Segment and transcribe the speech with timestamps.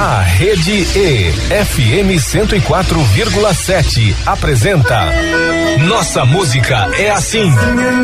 [0.00, 5.10] A Rede E, FM 104,7, apresenta
[5.88, 7.50] Nossa Música é Assim.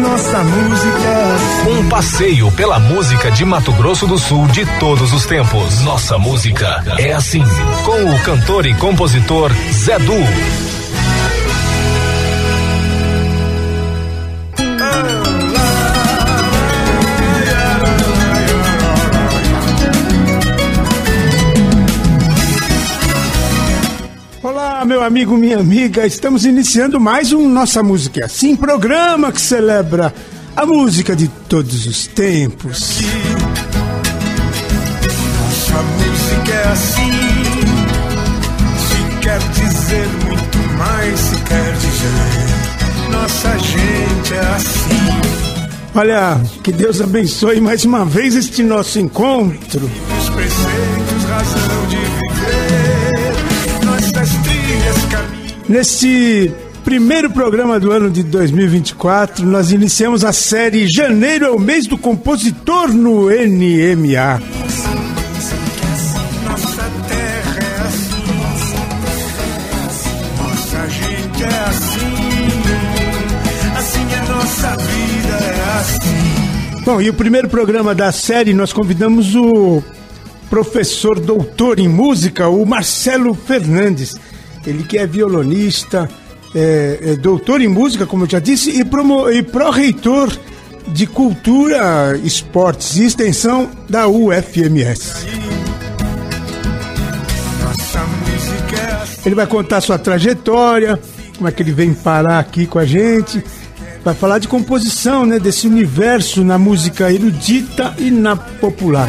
[0.00, 1.70] Nossa música é assim.
[1.70, 5.82] Um passeio pela música de Mato Grosso do Sul de todos os tempos.
[5.82, 7.44] Nossa Música é Assim.
[7.84, 10.83] Com o cantor e compositor Zé Du.
[24.84, 26.06] Olá, meu amigo, minha amiga.
[26.06, 30.12] Estamos iniciando mais um Nossa Música é Assim, programa que celebra
[30.54, 33.00] a música de todos os tempos.
[35.40, 37.12] Nossa música é assim.
[38.76, 43.10] Se quer dizer muito mais, se quer dizer.
[43.10, 45.54] Nossa gente é assim.
[45.94, 49.90] Olha, que Deus abençoe mais uma vez este nosso encontro.
[50.20, 52.03] Os preceitos, razão de
[55.68, 56.52] Neste
[56.84, 61.96] primeiro programa do ano de 2024, nós iniciamos a série Janeiro é o mês do
[61.96, 64.12] compositor no NMA.
[64.12, 64.34] É
[71.32, 71.32] assim.
[71.42, 72.14] É assim.
[73.74, 74.02] Assim
[76.80, 76.84] é.
[76.84, 79.82] Bom, e o primeiro programa da série nós convidamos o
[80.50, 84.18] professor doutor em música, o Marcelo Fernandes.
[84.66, 86.08] Ele que é violonista,
[86.54, 90.32] é, é doutor em música, como eu já disse, e, e pró-reitor
[90.88, 95.26] de Cultura, Esportes e Extensão da UFMS.
[99.24, 101.00] Ele vai contar sua trajetória,
[101.36, 103.42] como é que ele vem parar aqui com a gente.
[104.04, 109.08] Vai falar de composição, né, desse universo na música erudita e na popular.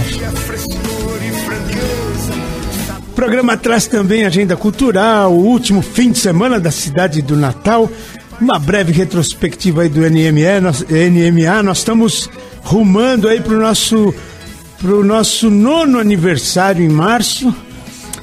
[3.25, 7.89] Programa traz também agenda cultural, o último fim de semana da cidade do Natal,
[8.39, 11.63] uma breve retrospectiva aí do NME, nós, NMA.
[11.63, 12.29] Nós estamos
[12.61, 14.13] rumando aí para o nosso,
[14.77, 17.51] pro nosso nono aniversário em março.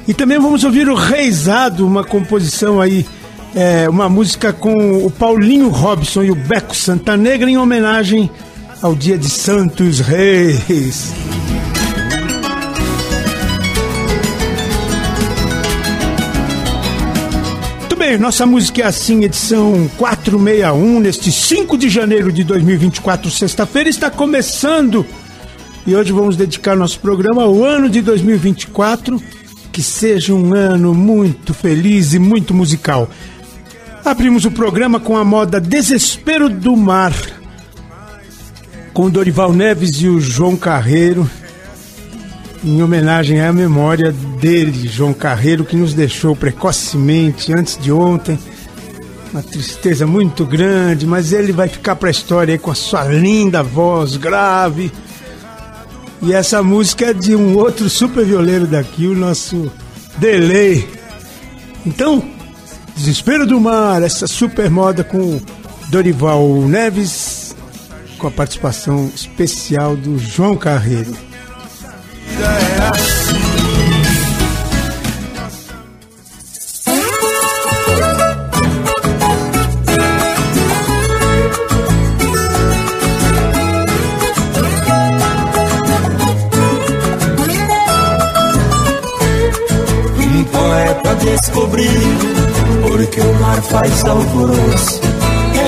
[0.06, 3.04] E também vamos ouvir o Reisado, uma composição aí,
[3.56, 8.30] é, uma música com o Paulinho Robson e o Beco Santanegra em homenagem
[8.80, 11.12] ao dia de Santos Reis.
[18.02, 24.10] Bem, nossa música é assim, edição 461, neste 5 de janeiro de 2024, sexta-feira, está
[24.10, 25.06] começando.
[25.86, 29.22] E hoje vamos dedicar nosso programa ao ano de 2024,
[29.70, 33.08] que seja um ano muito feliz e muito musical.
[34.04, 37.14] Abrimos o programa com a moda Desespero do Mar,
[38.92, 41.30] com Dorival Neves e o João Carreiro,
[42.64, 48.38] em homenagem à memória dele, João Carreiro, que nos deixou precocemente antes de ontem.
[49.32, 53.62] Uma tristeza muito grande, mas ele vai ficar para a história com a sua linda
[53.62, 54.92] voz grave.
[56.20, 59.72] E essa música é de um outro super violeiro daqui, o nosso
[60.18, 60.88] Delay.
[61.84, 62.22] Então,
[62.94, 65.40] Desespero do Mar, essa super moda com
[65.88, 67.56] Dorival Neves,
[68.18, 71.12] com a participação especial do João Carreiro.
[72.40, 73.42] É assim.
[90.18, 91.90] Um poeta descobriu
[92.82, 95.11] porque o mar faz alvoroço.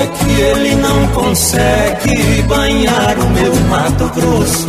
[0.07, 4.67] Que ele não consegue banhar o meu Mato Grosso.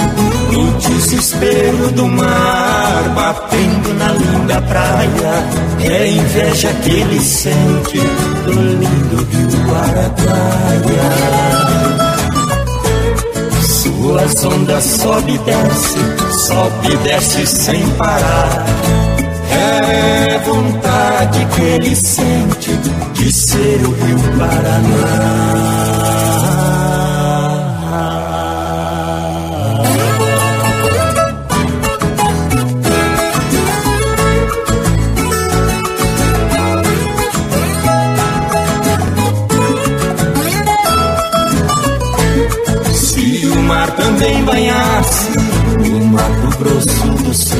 [0.52, 5.44] No desespero do mar, batendo na linda praia.
[5.80, 7.98] É inveja que ele sente
[8.44, 11.56] do lindo rio Araguaia.
[13.62, 15.98] Suas ondas sobe e desce,
[16.46, 18.64] sobe e desce sem parar.
[19.50, 22.72] É vontade que ele sente
[23.26, 25.66] de ser o Rio Paraná.
[42.94, 45.38] Se o mar também banhasse
[45.80, 47.56] o Mato Grosso do Sul,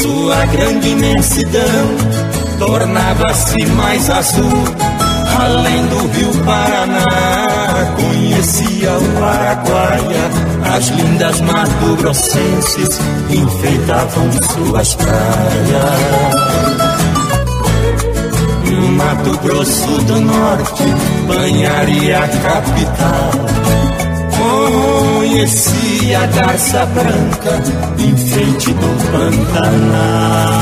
[0.00, 2.23] sua grande imensidão
[2.58, 4.64] tornava-se mais azul.
[5.38, 10.30] Além do rio Paraná, conhecia o Paraguaia.
[10.76, 16.34] As lindas mato-grossenses enfeitavam suas praias.
[18.70, 20.84] No Mato Grosso do Norte,
[21.26, 23.30] banharia a capital.
[24.36, 27.62] Conheci a garça branca,
[27.98, 30.54] enfeite do Pantanal.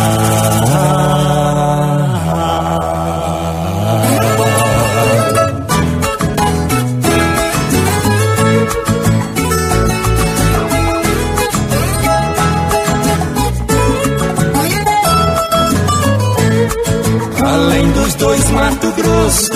[18.23, 19.51] Dois Mato Grosso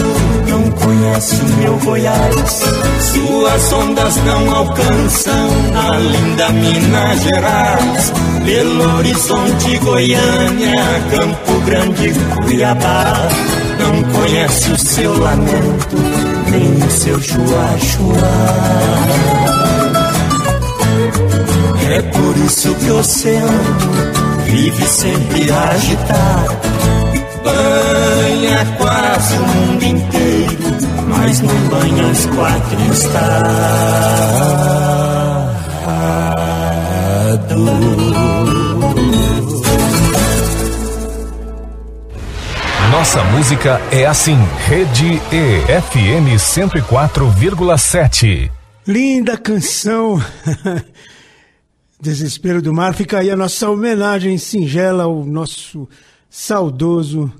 [0.49, 2.63] não conhece o meu Goiás.
[3.01, 8.13] Suas ondas não alcançam a linda Minas Gerais.
[8.45, 13.15] Belo Horizonte, Goiânia, Campo Grande, Cuiabá.
[13.79, 15.97] Não conhece o seu lamento,
[16.51, 18.17] nem o seu chua-chua.
[21.89, 23.77] É por isso que o oceano
[24.45, 26.47] vive sempre a agitar
[28.27, 30.59] banha quase o mundo inteiro,
[31.09, 33.57] mas não banha os quatro estados.
[42.91, 44.37] Nossa música é assim,
[44.67, 48.51] Rede E, FM 104,7.
[48.87, 50.21] Linda canção.
[52.01, 52.93] Desespero do Mar.
[52.95, 55.89] Fica aí a nossa homenagem singela ao nosso
[56.29, 57.33] saudoso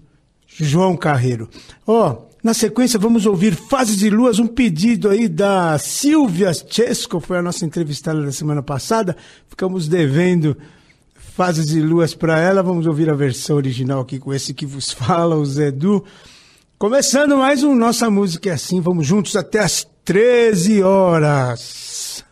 [0.59, 1.49] João Carreiro.
[1.87, 7.19] Ó, oh, na sequência vamos ouvir Fases de Luas, um pedido aí da Silvia Chesco,
[7.21, 9.17] foi a nossa entrevistada da semana passada.
[9.49, 10.57] Ficamos devendo
[11.15, 12.63] Fases de Luas para ela.
[12.63, 16.05] Vamos ouvir a versão original aqui com esse que vos fala, o Zedu.
[16.79, 22.25] Começando mais um Nossa Música é Assim, vamos juntos até as 13 horas.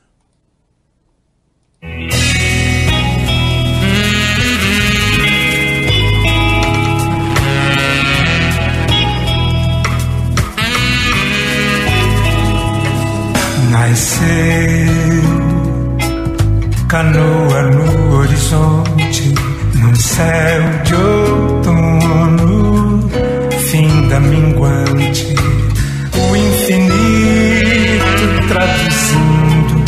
[13.86, 15.22] Nasceu
[16.88, 19.34] canoa no horizonte,
[19.74, 22.30] num céu de outono,
[23.68, 25.34] fim da minguante,
[26.14, 27.44] o infinito
[28.48, 29.84] traduzindo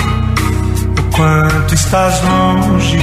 [1.00, 2.98] o quanto estás longe.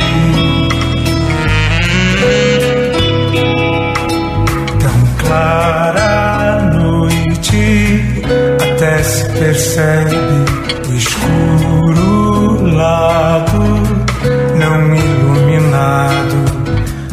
[9.24, 10.16] Percebe
[10.96, 13.64] escuro lado
[14.58, 16.38] não iluminado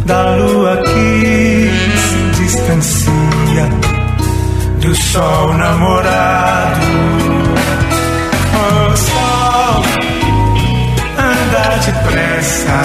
[0.04, 3.68] da lua que se distancia
[4.80, 6.86] do sol namorado.
[8.54, 9.82] Oh sol,
[11.16, 12.80] anda depressa,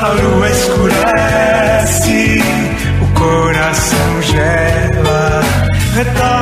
[0.00, 2.20] a lua escurece,
[3.02, 5.42] o coração gela,
[5.94, 6.37] retorne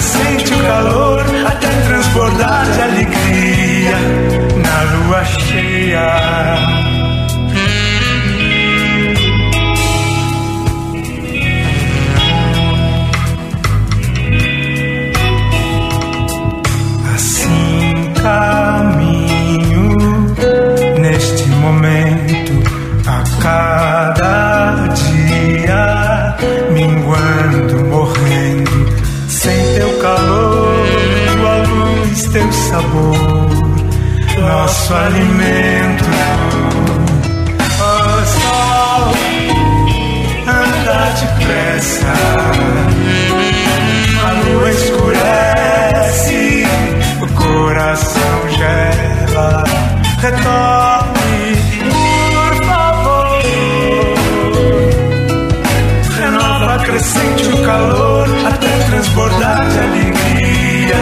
[0.00, 1.11] Sente o calor
[34.82, 36.04] nosso alimento.
[37.78, 39.14] Oh, sol,
[40.48, 42.12] anda depressa.
[44.24, 46.66] A lua escurece,
[47.20, 49.64] o coração gela.
[50.20, 51.56] Retorne,
[51.90, 53.42] por favor.
[56.18, 61.00] Renova, acrescente o calor até transbordar de alegria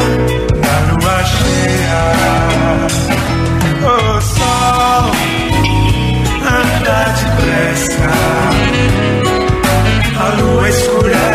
[0.61, 2.40] na lua cheia.
[10.19, 11.30] A lua escurece,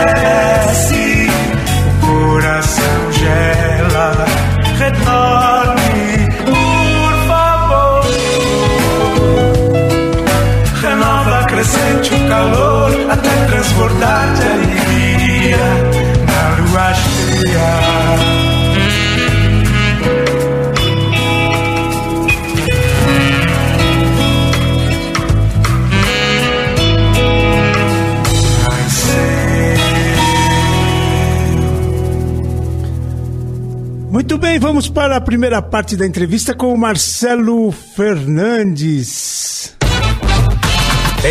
[34.96, 39.76] para a primeira parte da entrevista com o Marcelo Fernandes.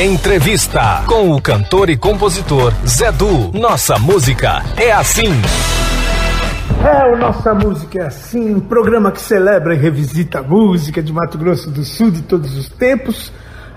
[0.04, 3.50] Entrevista com o cantor e compositor Zé Du.
[3.58, 5.32] Nossa música é assim.
[6.84, 11.10] É, o Nossa Música é assim, um programa que celebra e revisita a música de
[11.10, 13.32] Mato Grosso do Sul de todos os tempos,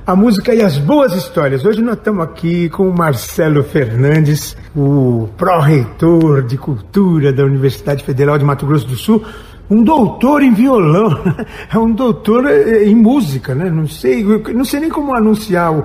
[0.05, 1.63] a música e as boas histórias.
[1.63, 8.37] Hoje nós estamos aqui com o Marcelo Fernandes, o pró-reitor de cultura da Universidade Federal
[8.37, 9.23] de Mato Grosso do Sul,
[9.69, 11.09] um doutor em violão,
[11.73, 13.69] é um doutor eh, em música, né?
[13.69, 15.83] Não sei, não sei nem como anunciar o,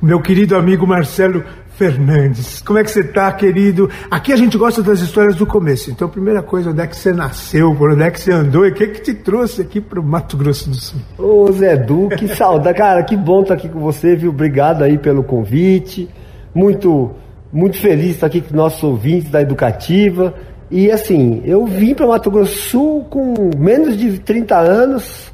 [0.00, 1.42] meu querido amigo Marcelo
[1.76, 2.60] Fernandes.
[2.60, 3.90] Como é que você está, querido?
[4.08, 5.90] Aqui a gente gosta das histórias do começo.
[5.90, 8.70] Então, primeira coisa, onde é que você nasceu, por onde é que você andou e
[8.70, 11.00] o que, que te trouxe aqui para o Mato Grosso do Sul?
[11.18, 12.78] Ô Zé Du, que saudade.
[12.78, 14.30] Cara, que bom estar aqui com você, viu?
[14.30, 16.08] Obrigado aí pelo convite.
[16.54, 17.10] Muito,
[17.52, 20.32] muito feliz de estar aqui com nossos ouvintes da Educativa.
[20.70, 25.32] E assim, eu vim para Mato Grosso Sul com menos de 30 anos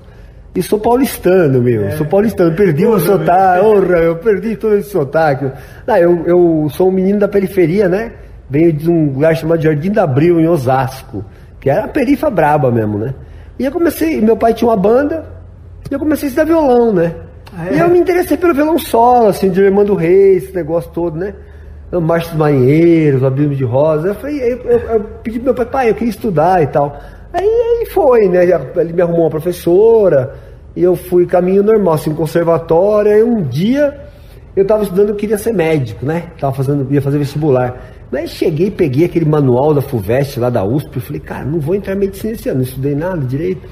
[0.55, 1.85] e sou paulistano, meu.
[1.85, 1.91] É.
[1.93, 2.55] Sou paulistano.
[2.57, 3.65] Perdi o sotaque.
[3.65, 5.51] Orra, eu perdi todo esse sotaque.
[5.87, 8.13] Não, eu, eu sou um menino da periferia, né?
[8.49, 11.25] Venho de um lugar chamado Jardim da Abril, em Osasco.
[11.61, 13.15] Que era a perifa braba mesmo, né?
[13.59, 15.25] E eu comecei, meu pai tinha uma banda,
[15.91, 17.15] e eu comecei a estudar violão, né?
[17.57, 17.75] Ah, é?
[17.75, 21.17] E eu me interessei pelo violão solo, assim, de Irmão do Rei, esse negócio todo,
[21.17, 21.35] né?
[21.99, 24.09] Marcha dos Marinheiros, Abismo de Rosa.
[24.09, 27.01] Eu, falei, eu, eu, eu pedi pro meu pai, pai, eu queria estudar e tal.
[27.33, 28.45] Aí foi, né?
[28.77, 30.35] Ele me arrumou uma professora,
[30.77, 33.13] e eu fui caminho normal, assim, conservatório.
[33.13, 33.99] Aí um dia
[34.55, 36.25] eu estava estudando, eu queria ser médico, né?
[36.39, 37.81] Tava fazendo, ia fazer vestibular.
[38.11, 41.75] Mas cheguei, peguei aquele manual da FUVEST lá da USP, e falei, cara, não vou
[41.75, 43.69] entrar em medicina esse ano, não estudei nada direito.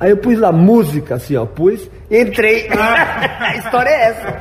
[0.00, 2.66] Aí eu pus lá música, assim, ó, pus, entrei.
[2.72, 4.40] a história é essa.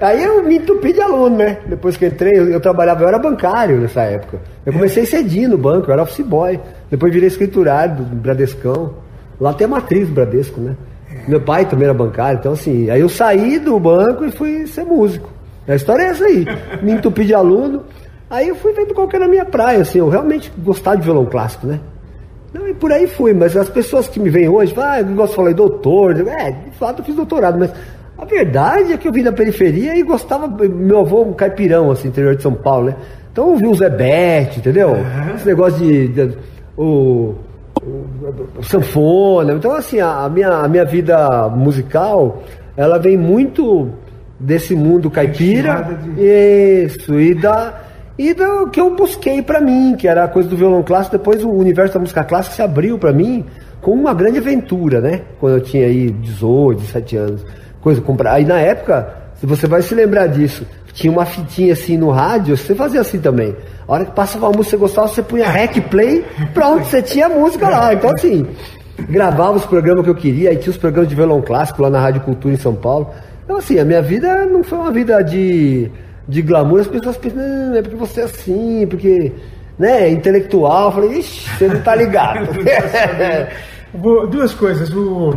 [0.00, 1.58] Aí eu me entupi de aluno, né?
[1.66, 4.38] Depois que eu entrei, eu, eu, trabalhava, eu era bancário nessa época.
[4.64, 6.58] Eu comecei cedinho no banco, eu era office boy.
[6.90, 8.94] Depois virei escriturário do Bradescão.
[9.38, 10.74] Lá tem a matriz do Bradesco, né?
[11.28, 14.84] Meu pai também era bancário, então assim, aí eu saí do banco e fui ser
[14.84, 15.30] músico.
[15.68, 16.46] A história é essa aí.
[16.82, 17.84] Me entupi de aluno.
[18.30, 21.02] Aí eu fui vendo qual que era a minha praia, assim, eu realmente gostava de
[21.02, 21.78] violão clássico, né?
[22.58, 25.30] Não, e por aí fui, mas as pessoas que me veem hoje, ah, eu gosto
[25.30, 27.72] de falar doutor, é, de fato eu fiz doutorado, mas
[28.18, 32.08] a verdade é que eu vim da periferia e gostava, meu avô um caipirão, assim,
[32.08, 32.96] interior de São Paulo, né?
[33.30, 34.88] Então eu vi o Zé Bete, entendeu?
[34.88, 35.34] Uhum.
[35.36, 36.36] Esse negócio de, de
[36.76, 37.34] o,
[37.80, 39.52] o, o, sanfona.
[39.52, 42.42] Então, assim, a, a, minha, a minha vida musical,
[42.76, 43.88] ela vem muito
[44.40, 45.96] desse mundo caipira.
[46.16, 46.84] De...
[46.84, 47.87] Isso, e da
[48.18, 51.16] e do que eu busquei para mim, que era a coisa do violão clássico.
[51.16, 53.44] Depois o universo da música clássica se abriu para mim
[53.80, 55.22] com uma grande aventura, né?
[55.38, 57.46] Quando eu tinha aí 18, 17 anos.
[57.80, 58.32] Coisa comprar.
[58.32, 62.56] Aí na época, se você vai se lembrar disso, tinha uma fitinha assim no rádio,
[62.56, 63.54] você fazia assim também.
[63.86, 67.00] A hora que passava uma música que você gostava, você punha rec play, pronto, você
[67.00, 67.94] tinha a música lá.
[67.94, 68.44] Então assim,
[69.08, 72.00] gravava os programas que eu queria, aí tinha os programas de violão clássico lá na
[72.00, 73.10] Rádio Cultura em São Paulo.
[73.44, 75.88] Então assim, a minha vida não foi uma vida de
[76.28, 79.32] de glamour, as pessoas pensam, não, é porque você é assim, porque,
[79.78, 80.86] né, intelectual.
[80.86, 82.48] Eu falei, ixi, você não tá ligado.
[84.30, 84.92] Duas coisas.
[84.92, 85.32] O,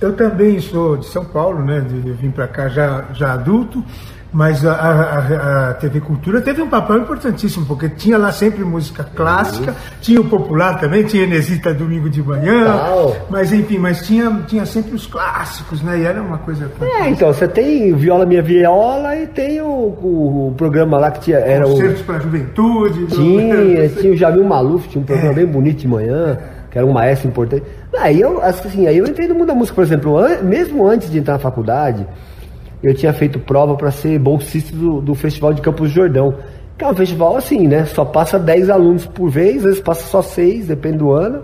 [0.00, 1.84] eu também sou de São Paulo, né?
[2.04, 3.84] Eu vim para cá já, já adulto.
[4.32, 9.02] Mas a, a, a, TV Cultura teve um papel importantíssimo, porque tinha lá sempre música
[9.02, 9.76] clássica, uhum.
[10.00, 13.16] tinha o popular também, tinha Enesita domingo de manhã, Tal.
[13.28, 15.98] mas enfim, mas tinha, tinha sempre os clássicos, né?
[15.98, 16.70] E era uma coisa.
[16.80, 21.22] É, então, você tem Viola Minha Viola e tem o, o, o programa lá que
[21.22, 21.38] tinha.
[21.38, 22.04] Era Concertos o...
[22.04, 23.06] para a Juventude.
[23.06, 23.94] Tinha, do...
[24.00, 25.34] tinha o Jamil Maluf, tinha um programa é.
[25.34, 26.38] bem bonito de manhã,
[26.70, 27.64] que era um maestro importante.
[27.98, 31.10] Aí eu, assim, aí eu entrei no mundo da música, por exemplo, an mesmo antes
[31.10, 32.06] de entrar na faculdade
[32.82, 36.34] eu tinha feito prova para ser bolsista do, do Festival de Campos do Jordão.
[36.78, 37.84] Que é um festival assim, né?
[37.84, 41.42] Só passa 10 alunos por vez, às vezes passa só 6, depende do ano.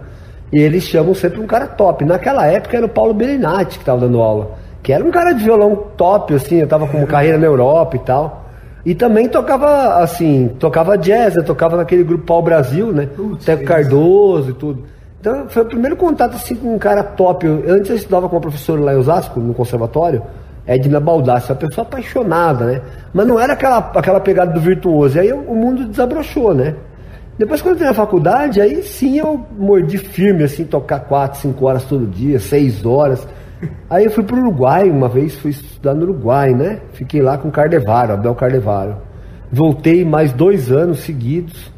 [0.51, 2.05] E eles chamam sempre um cara top.
[2.05, 4.53] Naquela época era o Paulo Belinati que estava dando aula.
[4.83, 7.99] Que era um cara de violão top, assim, eu tava com carreira na Europa e
[7.99, 8.47] tal.
[8.85, 13.09] E também tocava, assim, tocava jazz, eu tocava naquele grupo Pau Brasil, né?
[13.45, 14.85] Teco Cardoso e tudo.
[15.21, 17.47] Então foi o primeiro contato, assim, com um cara top.
[17.47, 20.23] Eu, antes eu estudava com uma professora lá em Osasco, no conservatório.
[20.67, 22.83] Edna Baldassi, uma pessoa apaixonada, né?
[23.15, 25.19] Mas não era aquela, aquela pegada do virtuoso.
[25.19, 26.75] Aí o mundo desabrochou, né?
[27.39, 31.67] Depois, quando eu entrei na faculdade, aí sim eu mordi firme, assim, tocar quatro, cinco
[31.67, 33.27] horas todo dia, seis horas.
[33.89, 36.81] Aí eu fui para o Uruguai uma vez, fui estudar no Uruguai, né?
[36.93, 38.97] Fiquei lá com o Cardevaro, Abel Cardevaro.
[39.53, 41.71] Voltei mais dois anos seguidos.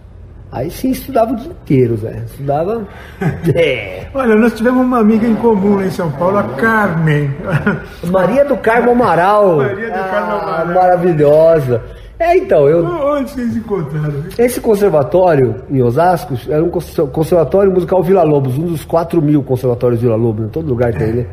[0.51, 2.23] Aí sim estudava o dia inteiro, Zé.
[2.27, 2.87] Estudava.
[3.55, 4.07] É.
[4.15, 7.31] Olha, nós tivemos uma amiga em comum lá em São Paulo, a Carmen.
[8.11, 9.59] Maria do Carmo Amaral.
[9.59, 10.67] Maria do Carmo ah, Amaral.
[10.75, 11.83] Maravilhosa.
[12.19, 12.85] É, então, eu.
[12.85, 14.25] Onde vocês encontraram?
[14.39, 19.43] Esse conservatório em Osasco era um cons- conservatório musical Vila Lobos, um dos 4 mil
[19.43, 21.27] conservatórios Vila Lobos, em todo lugar tem, né?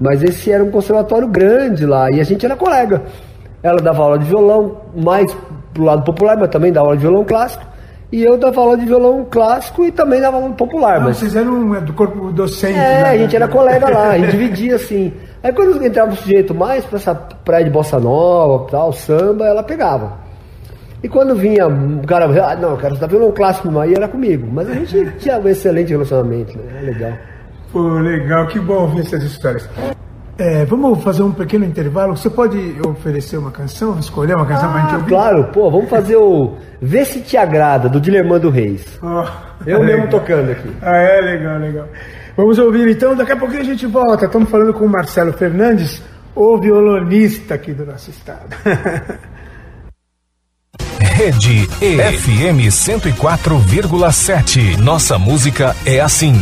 [0.00, 3.02] Mas esse era um conservatório grande lá e a gente era colega.
[3.62, 5.32] Ela dava aula de violão, mais
[5.72, 7.64] pro lado popular, mas também dava aula de violão clássico.
[8.12, 10.98] E eu dava aula de violão clássico e também dava aula popular.
[10.98, 12.78] Ah, mas vocês eram é, do corpo docente.
[12.78, 13.08] é, né?
[13.08, 15.10] a gente era colega lá, a gente dividia assim.
[15.42, 19.62] Aí quando entrava o sujeito mais pra essa praia de bossa nova, tal, samba, ela
[19.62, 20.20] pegava.
[21.02, 24.46] E quando vinha um cara, ah, não, quero estudar violão clássico, aí era comigo.
[24.52, 26.64] Mas a gente tinha um excelente relacionamento, né?
[26.70, 27.12] Era legal.
[27.72, 29.66] Pô, legal, que bom ouvir essas histórias.
[30.38, 32.16] É, vamos fazer um pequeno intervalo.
[32.16, 35.08] Você pode oferecer uma canção, escolher uma canção pra gente Ah, ouvir?
[35.08, 38.98] claro, pô, vamos fazer o Vê se te agrada, do Dilermando Reis.
[39.02, 39.24] Ó,
[39.66, 40.08] Eu mesmo legal.
[40.20, 40.70] tocando aqui.
[40.82, 41.86] Ah, é legal, legal.
[42.36, 44.24] Vamos ouvir então, daqui a pouquinho a gente volta.
[44.24, 46.02] Estamos falando com o Marcelo Fernandes,
[46.34, 48.56] o violonista aqui do nosso estado.
[50.98, 54.76] Rede EFM 104,7.
[54.78, 56.34] Nossa música é assim.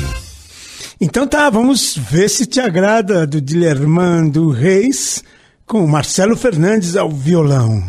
[1.01, 5.25] Então tá, vamos ver se te agrada do Dilermando Reis
[5.67, 7.83] com Marcelo Fernandes ao violão.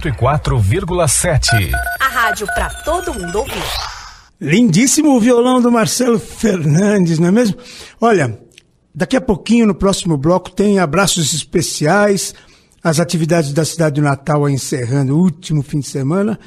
[0.00, 1.70] 104,7.
[2.00, 3.62] A rádio pra todo mundo ouvir.
[4.40, 7.56] Lindíssimo o violão do Marcelo Fernandes, não é mesmo?
[8.00, 8.38] Olha,
[8.92, 12.34] daqui a pouquinho no próximo bloco tem abraços especiais,
[12.82, 16.38] as atividades da cidade do Natal encerrando o último fim de semana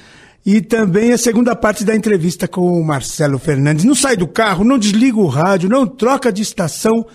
[0.46, 3.86] e também a segunda parte da entrevista com o Marcelo Fernandes.
[3.86, 7.06] Não sai do carro, não desliga o rádio, não troca de estação,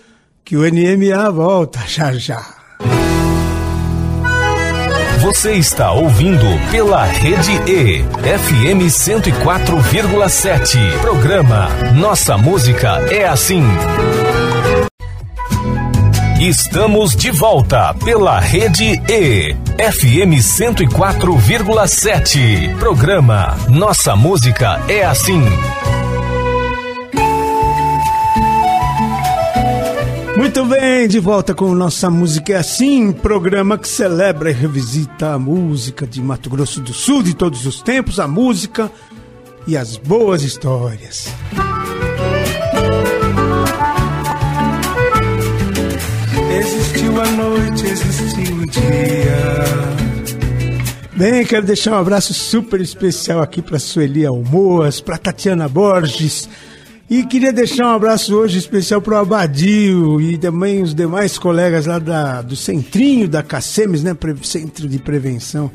[0.45, 2.52] que o NMA volta já já.
[5.23, 8.03] Você está ouvindo pela Rede E.
[8.03, 10.99] FM 104,7.
[11.01, 13.63] Programa Nossa Música é Assim.
[16.41, 19.55] Estamos de volta pela Rede E.
[19.79, 22.77] FM 104,7.
[22.81, 25.45] Programa Nossa Música é Assim.
[30.43, 35.39] Muito bem, de volta com Nossa Música é Assim, programa que celebra e revisita a
[35.39, 38.91] música de Mato Grosso do Sul de todos os tempos, a música
[39.69, 41.29] e as boas histórias.
[46.59, 49.63] Existiu a noite, existiu o dia.
[51.13, 56.49] Bem, quero deixar um abraço super especial aqui para Sueli Almoas, para Tatiana Borges.
[57.13, 61.85] E queria deixar um abraço hoje especial para o Abadio e também os demais colegas
[61.85, 64.17] lá da, do Centrinho da Cacemes, né?
[64.43, 65.71] Centro de Prevenção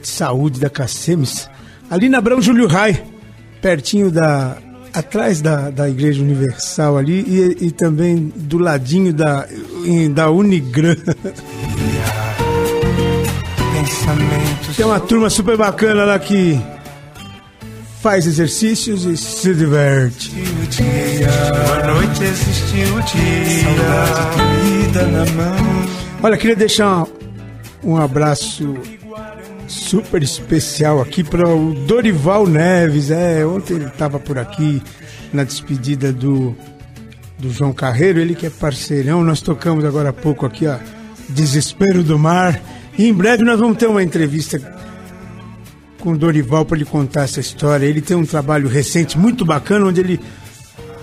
[0.00, 1.46] de saúde da Cacemes,
[1.90, 3.04] ali na Abrão Júlio Rai,
[3.60, 4.56] pertinho da.
[4.94, 9.46] atrás da, da Igreja Universal ali e, e também do ladinho da,
[10.14, 10.96] da Unigran.
[14.74, 16.58] Tem uma turma super bacana lá que
[18.02, 20.32] faz exercícios e se diverte.
[20.34, 23.62] Uma noite existiu o dia,
[24.64, 25.86] vida na mão.
[26.20, 27.06] Olha, queria deixar um,
[27.84, 28.76] um abraço
[29.68, 33.12] super especial aqui para o Dorival Neves.
[33.12, 34.82] É, ontem ele estava por aqui
[35.32, 36.56] na despedida do,
[37.38, 39.22] do João Carreiro, ele que é parceirão.
[39.22, 40.76] Nós tocamos agora há pouco aqui, ó,
[41.28, 42.60] Desespero do Mar.
[42.98, 44.58] E em breve nós vamos ter uma entrevista
[46.02, 47.86] com o Dorival para ele contar essa história.
[47.86, 50.20] Ele tem um trabalho recente muito bacana onde ele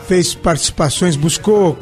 [0.08, 1.80] fez participações, buscou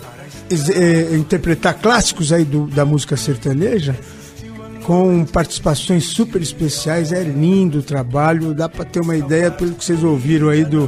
[0.51, 3.97] é, interpretar clássicos aí do, da música sertaneja
[4.84, 7.12] com participações super especiais.
[7.12, 10.88] É lindo o trabalho, dá para ter uma ideia pelo que vocês ouviram aí do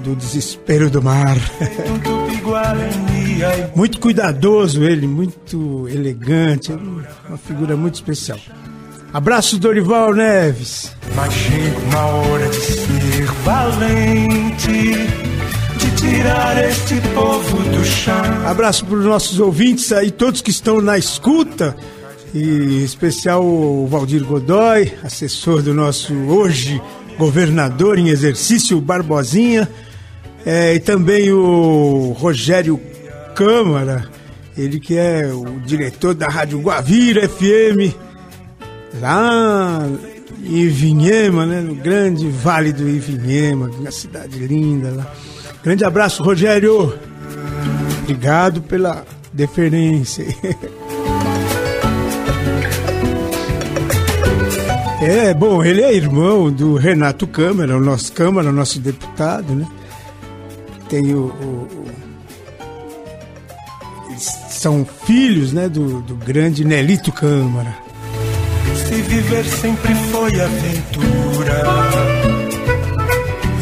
[0.00, 1.36] do desespero do mar.
[3.74, 8.38] muito cuidadoso ele, muito elegante, uma figura muito especial.
[9.12, 10.92] Abraço Dorival Neves.
[11.14, 14.92] Mas chega uma hora de ser valente,
[15.78, 18.46] de tirar este povo do chão.
[18.46, 21.74] Abraço para os nossos ouvintes aí, todos que estão na escuta.
[22.34, 26.80] E em especial o Valdir Godoy, assessor do nosso hoje
[27.18, 29.68] governador em exercício, Barbosinha.
[30.44, 32.80] É, e também o Rogério
[33.34, 34.06] Câmara,
[34.56, 37.94] ele que é o diretor da Rádio Guavira FM,
[39.00, 39.86] lá
[40.42, 45.12] em Ivinhema, né, no grande vale do Ivinhema, uma cidade linda lá.
[45.62, 46.94] Grande abraço, Rogério.
[48.02, 50.24] Obrigado pela deferência.
[55.00, 59.64] É, bom, ele é irmão do Renato Câmara, o nosso Câmara, o nosso deputado, né?
[60.88, 61.88] Tem o, o, o
[64.58, 67.87] são filhos, né, do, do grande Nelito Câmara.
[68.88, 71.62] Se viver sempre foi aventura,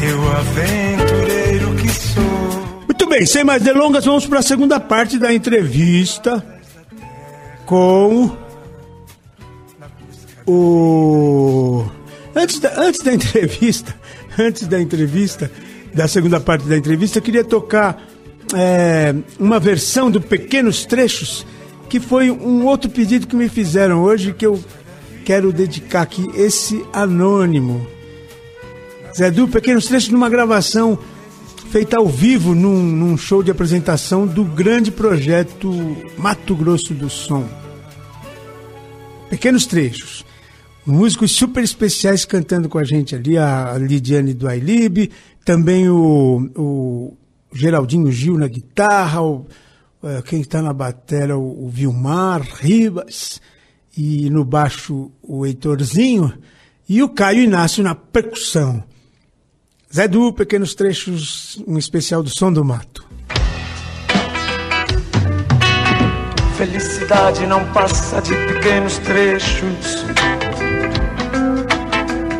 [0.09, 2.85] eu aventureiro que sou.
[2.87, 6.47] Muito bem, sem mais delongas, vamos para a segunda parte da entrevista
[7.65, 8.37] com
[10.47, 11.85] o
[12.33, 13.97] antes da, antes da entrevista,
[14.39, 15.51] antes da entrevista,
[15.93, 18.01] da segunda parte da entrevista, queria tocar
[18.55, 21.45] é, uma versão do Pequenos Trechos,
[21.89, 24.63] que foi um outro pedido que me fizeram hoje, que eu
[25.27, 27.85] quero dedicar aqui, esse anônimo.
[29.13, 30.97] Zé Du, Pequenos Trechos, numa gravação
[31.69, 35.69] feita ao vivo num, num show de apresentação do grande projeto
[36.17, 37.45] Mato Grosso do Som.
[39.29, 40.25] Pequenos Trechos
[40.87, 45.11] músicos super especiais cantando com a gente ali, a Lidiane do Ailib,
[45.45, 47.17] também o, o
[47.53, 49.45] Geraldinho Gil na guitarra, o,
[50.05, 53.41] é, quem está na bateria, o, o Vilmar Ribas,
[53.97, 56.33] e no baixo o Heitorzinho,
[56.89, 58.85] e o Caio Inácio na percussão.
[59.93, 63.07] Zé Du, pequenos trechos, um especial do Som do Mato.
[66.57, 70.05] Felicidade não passa de pequenos trechos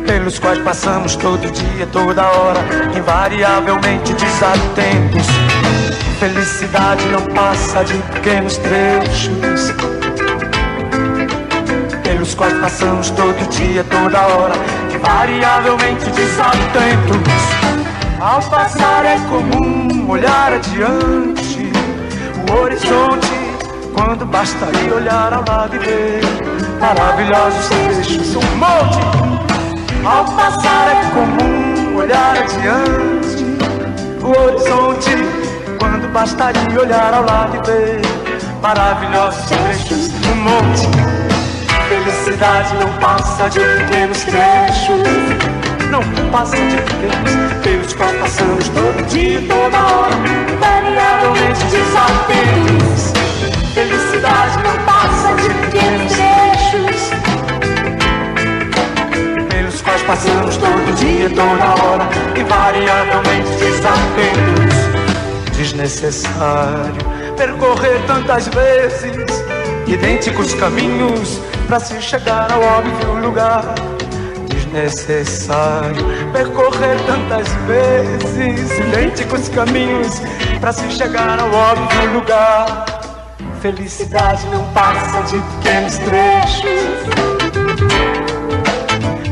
[0.07, 2.59] pelos quais passamos todo dia, toda hora,
[2.97, 5.27] invariavelmente desatentos.
[6.19, 9.96] Felicidade não passa de pequenos trechos,
[12.37, 14.53] quais passamos todo dia, toda hora,
[14.93, 17.17] invariavelmente desatentos.
[18.19, 21.71] Ao passar é comum olhar adiante
[22.49, 23.27] o horizonte,
[23.93, 26.21] quando bastaria olhar ao lado e ver
[26.79, 29.37] maravilhosos trechos, um monte
[30.05, 33.43] ao passar é comum olhar adiante
[34.21, 35.09] o horizonte,
[35.79, 38.01] quando bastaria olhar ao lado e ver
[38.61, 41.16] maravilhosos trechos, um monte.
[41.87, 45.01] Felicidade não passa de pequenos trechos,
[45.89, 50.15] não passa de pequenos, pelos quais passamos todo dia, toda hora,
[50.59, 53.13] variavelmente desafios.
[53.73, 57.17] Felicidade não passa de pequenos trechos
[59.87, 64.77] nós passamos todo dia, toda hora, invariavelmente desatentos.
[65.55, 69.43] Desnecessário percorrer tantas vezes
[69.87, 73.63] idênticos caminhos para se chegar ao óbvio lugar.
[74.49, 80.21] Desnecessário percorrer tantas vezes idênticos caminhos
[80.59, 82.85] para se chegar ao óbvio lugar.
[83.61, 87.37] Felicidade não passa de pequenos trechos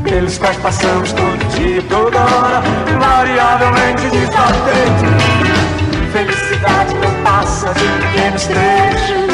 [0.03, 2.61] pelos quais passamos todo dia, toda hora,
[2.99, 5.05] variavelmente desatento.
[6.11, 9.24] Felicidade não passa de pequenos trechos.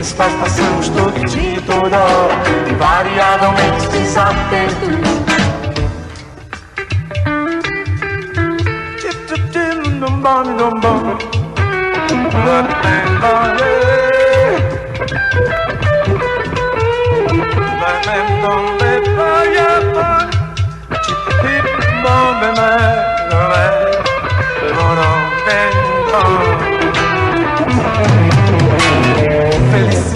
[0.00, 2.34] Pelos quais passamos todo dia, toda hora,
[2.78, 5.20] variavelmente desatentos.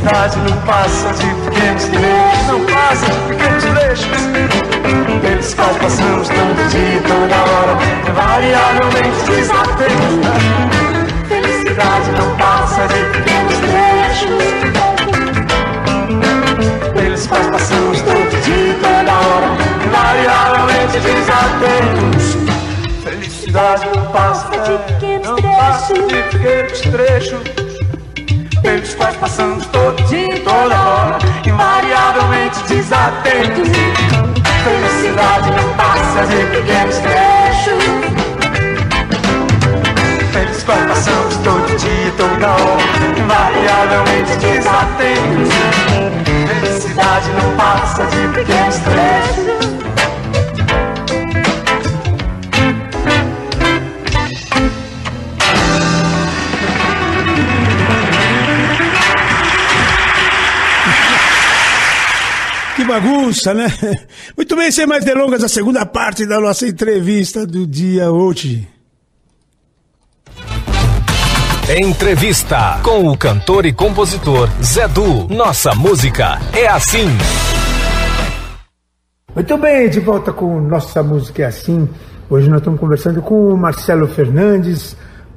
[0.05, 4.23] Felicidade não passa de pequenos trechos, não passa de pequenos trechos.
[5.23, 7.79] Pelos quais passamos todo dia, toda hora,
[8.13, 10.29] variavelmente desatentos.
[11.27, 14.45] Felicidade não passa de pequenos trechos.
[16.93, 19.49] Pelos quais passamos todo dia, toda hora,
[19.91, 22.37] variavelmente desatentos.
[23.03, 24.77] Felicidade não passa de
[26.31, 27.64] pequenos trechos.
[28.85, 33.71] Pelos quais passamos todo dia, toda hora, invariavelmente desatentos.
[34.63, 37.83] Felicidade não passa de pequenos trechos.
[40.35, 42.83] Pelos quais passamos todo dia, toda hora,
[43.19, 45.49] invariavelmente desatentos.
[46.61, 49.74] Felicidade não passa de pequenos trechos.
[62.85, 63.67] Que bagunça, né?
[64.37, 68.69] Muito bem, sem mais delongas, a segunda parte da nossa entrevista do dia hoje.
[71.81, 75.27] Entrevista com o cantor e compositor Zé Du.
[75.29, 77.09] Nossa música é assim.
[79.35, 81.89] Muito bem, de volta com Nossa Música é Assim.
[82.29, 84.95] Hoje nós estamos conversando com o Marcelo Fernandes,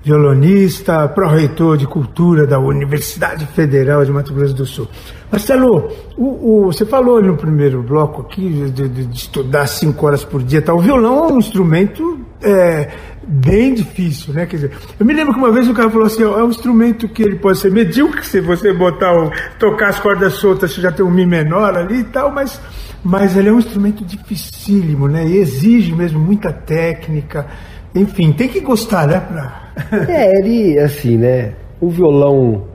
[0.07, 4.87] violonista, pró-reitor de cultura da Universidade Federal de Mato Grosso do Sul.
[5.29, 10.23] Marcelo, o, o, você falou no primeiro bloco aqui de, de, de, estudar cinco horas
[10.23, 10.61] por dia.
[10.61, 10.73] Tá?
[10.73, 12.89] O violão é um instrumento é,
[13.27, 14.45] bem difícil, né?
[14.45, 17.09] Quer dizer, eu me lembro que uma vez o cara falou assim, é um instrumento
[17.09, 20.91] que ele pode ser medíocre se você botar o, tocar as cordas soltas, você já
[20.91, 22.61] tem um mi menor ali e tal, mas,
[23.03, 25.27] mas ele é um instrumento dificílimo, né?
[25.27, 27.45] E exige mesmo muita técnica.
[27.95, 29.19] Enfim, tem que gostar, né?
[29.19, 29.71] Pra...
[30.07, 31.53] é, ele, assim, né?
[31.79, 32.65] O violão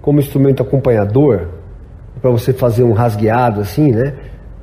[0.00, 1.48] como instrumento acompanhador,
[2.20, 4.14] para você fazer um rasgueado assim, né?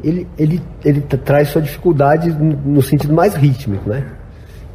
[0.04, 4.06] Ele, ele, ele traz sua dificuldade no, sentido mais rítmico, né?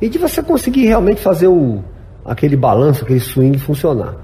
[0.00, 1.82] E de você conseguir realmente fazer o,
[2.24, 4.16] aquele balanço, aquele swing funcionar.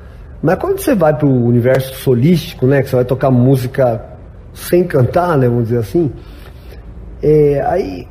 [0.42, 2.82] Mas quando você vai para o universo solístico, né?
[2.82, 4.04] Que você vai tocar música
[4.52, 5.48] sem cantar, né?
[5.48, 6.12] Vamos dizer assim.
[7.22, 8.06] É, aí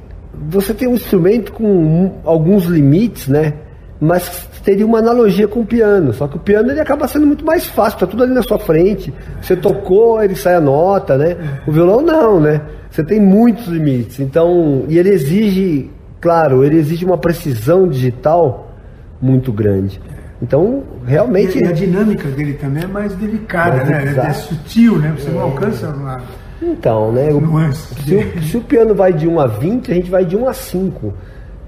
[0.50, 3.54] você tem um instrumento com alguns limites, né?
[4.00, 7.46] Mas teria uma analogia com o piano, só que o piano ele acaba sendo muito
[7.46, 9.14] mais fácil, tá tudo ali na sua frente.
[9.42, 11.36] Você tocou, ele sai a nota, né?
[11.66, 12.62] O violão não, né?
[12.92, 14.20] Você tem muitos limites.
[14.20, 18.72] Então, e ele exige, claro, ele exige uma precisão digital
[19.22, 20.00] muito grande.
[20.42, 21.58] Então, realmente.
[21.58, 24.24] E a dinâmica dele também é mais delicada, mais né?
[24.26, 25.16] É, é sutil, né?
[25.18, 26.22] Você não alcança uma.
[26.62, 27.30] Então, né?
[27.32, 30.36] O, se, o, se o piano vai de 1 a 20, a gente vai de
[30.36, 31.14] 1 a 5.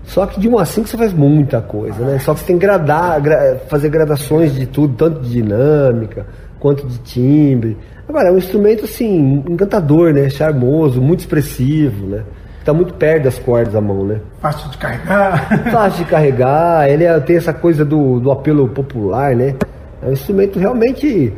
[0.03, 2.17] Só que de 1 a 5 você faz muita coisa, né?
[2.19, 6.25] Só que você tem que gradar, gra fazer gradações de tudo, tanto de dinâmica
[6.59, 7.77] quanto de timbre.
[8.07, 10.29] Agora, é um instrumento, assim, encantador, né?
[10.29, 12.23] Charmoso, muito expressivo, né?
[12.65, 14.19] Tá muito perto das cordas a mão, né?
[14.41, 15.47] Fácil de carregar.
[15.71, 19.55] Fácil de carregar, ele é, tem essa coisa do, do apelo popular, né?
[20.01, 21.33] É um instrumento realmente.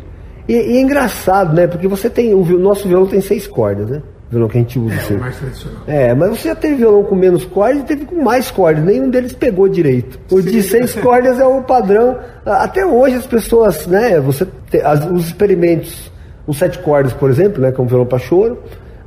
[0.52, 1.66] E, e é engraçado, né?
[1.66, 2.34] Porque você tem.
[2.34, 4.02] O nosso violão tem seis cordas, né?
[4.30, 4.94] violão que a gente usa.
[4.94, 5.18] É, assim.
[5.18, 5.82] mais tradicional.
[5.88, 8.84] É, mas você já teve violão com menos cordas e teve com mais cordas.
[8.84, 10.20] Nenhum deles pegou direito.
[10.32, 10.52] O Sim.
[10.52, 12.18] de seis cordas é o padrão.
[12.46, 14.20] Até hoje as pessoas, né?
[14.22, 16.12] Você tem, as, os experimentos,
[16.48, 17.72] os sete cordas, por exemplo, né?
[17.72, 18.58] Que é um violão para choro.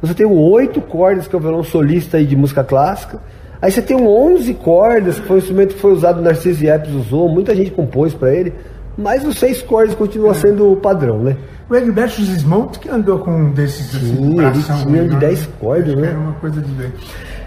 [0.01, 3.19] Você tem o oito cordas, que é o violão solista aí de música clássica.
[3.63, 6.63] Aí você tem um 11 cordas, que foi um instrumento que foi usado, o Narciso
[6.63, 8.53] Yepes usou, muita gente compôs para ele.
[8.97, 10.35] Mas os seis cordas continua é.
[10.35, 11.37] sendo o padrão, né?
[11.69, 15.95] O Egberto Gismonte que andou com um desses Sim, assim, ele tinha de 10 cordas,
[15.97, 16.09] né?
[16.09, 16.93] Era uma coisa de ver.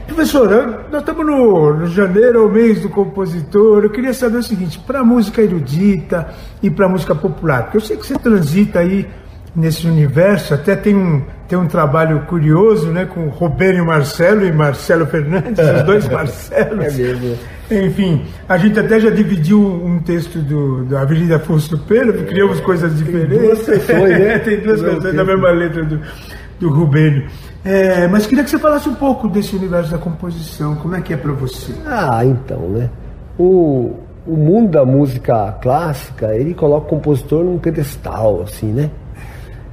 [0.07, 3.83] Professor, nós estamos no, no janeiro, o mês do compositor.
[3.83, 6.29] Eu queria saber o seguinte: para a música erudita
[6.63, 9.05] e para a música popular, porque eu sei que você transita aí
[9.55, 15.05] nesse universo, até tem um, tem um trabalho curioso, né, com Roberto Marcelo e Marcelo
[15.07, 16.86] Fernandes, os dois Marcelos.
[16.86, 17.38] É mesmo.
[17.69, 22.60] Enfim, a gente até já dividiu um texto do, da Avenida Afonso do Pelo, criamos
[22.62, 23.38] coisas diferentes.
[23.38, 24.39] Tem duas pessoas, né?
[24.45, 26.01] tem duas pessoas da mesma letra do.
[26.60, 27.27] do Rubênio.
[27.65, 31.13] É, mas queria que você falasse um pouco desse universo da composição, como é que
[31.13, 31.73] é para você?
[31.86, 32.89] Ah, então, né?
[33.38, 33.93] O,
[34.25, 38.89] o mundo da música clássica, ele coloca o compositor num pedestal, assim, né?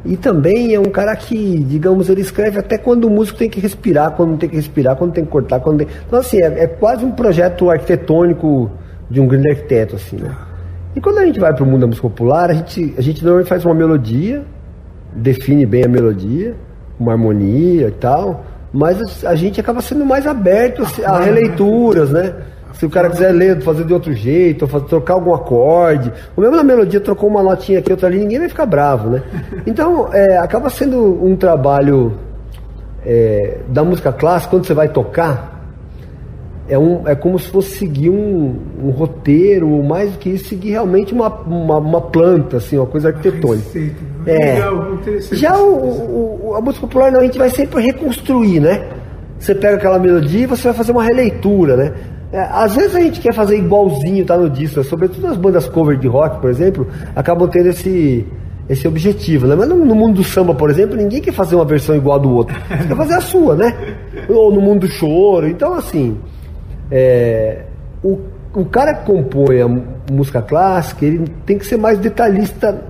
[0.05, 3.59] E também é um cara que, digamos, ele escreve até quando o músico tem que
[3.59, 5.89] respirar, quando não tem que respirar, quando tem que cortar, quando tem...
[6.07, 8.71] Então, assim, é, é quase um projeto arquitetônico
[9.09, 10.31] de um grande arquiteto, assim, né?
[10.95, 13.25] E quando a gente vai para o mundo da música popular, a gente, a gente
[13.25, 14.43] normalmente faz uma melodia,
[15.15, 16.55] define bem a melodia,
[17.01, 22.35] uma harmonia e tal, mas a gente acaba sendo mais aberto a releituras, né?
[22.75, 26.43] Se o cara quiser ler, fazer de outro jeito, ou fazer, trocar algum acorde, ou
[26.43, 29.23] mesmo na melodia trocou uma notinha aqui, outra ali, ninguém vai ficar bravo, né?
[29.67, 32.15] Então, é, acaba sendo um trabalho
[33.07, 35.53] é, da música clássica, quando você vai tocar,
[36.69, 40.49] é, um, é como se fosse seguir um, um roteiro, ou mais do que isso,
[40.49, 43.69] seguir realmente uma, uma, uma planta, assim, uma coisa arquitetônica.
[43.79, 43.93] Né?
[44.27, 44.57] É.
[45.37, 48.89] Já o, o- o- a música popular não, a gente vai sempre reconstruir, né?
[49.39, 51.93] Você pega aquela melodia e você vai fazer uma releitura, né?
[52.35, 54.85] É, às vezes a gente quer fazer igualzinho, tá no disco, né?
[54.85, 58.27] sobretudo as bandas cover de rock, por exemplo, acabam tendo esse,
[58.69, 59.55] esse objetivo, né?
[59.55, 62.29] Mas no, no mundo do samba, por exemplo, ninguém quer fazer uma versão igual do
[62.29, 62.53] outro.
[62.69, 63.97] Você quer fazer a sua, né?
[64.29, 65.47] Ou no mundo do choro.
[65.47, 66.19] Então, assim,
[66.91, 67.67] é,
[68.03, 68.19] o,
[68.53, 69.69] o cara que compõe a
[70.11, 72.83] música clássica, ele tem que ser mais detalhista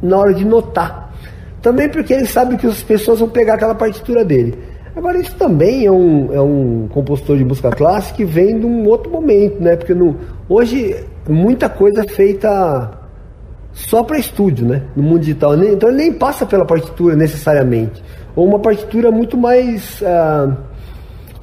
[0.00, 1.12] na hora de notar.
[1.60, 4.56] Também porque ele sabe que as pessoas vão pegar aquela partitura dele.
[5.00, 8.86] Agora, isso também é um, é um compositor de música clássica que vem de um
[8.86, 9.74] outro momento, né?
[9.74, 10.14] Porque no,
[10.46, 10.94] hoje
[11.26, 12.90] muita coisa é feita
[13.72, 14.82] só para estúdio, né?
[14.94, 15.54] No mundo digital.
[15.64, 18.04] Então ele nem passa pela partitura necessariamente.
[18.36, 20.54] Ou uma partitura muito mais ah,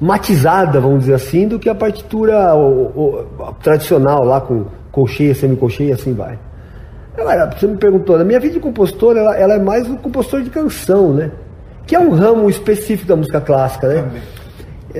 [0.00, 2.92] matizada, vamos dizer assim, do que a partitura o-
[3.40, 6.38] o- tradicional lá com colcheia, semicolcheia, assim vai.
[7.18, 10.42] Agora, você me perguntou, na minha vida de compositor, ela, ela é mais um compositor
[10.42, 11.32] de canção, né?
[11.88, 14.04] Que é um ramo específico da música clássica, né?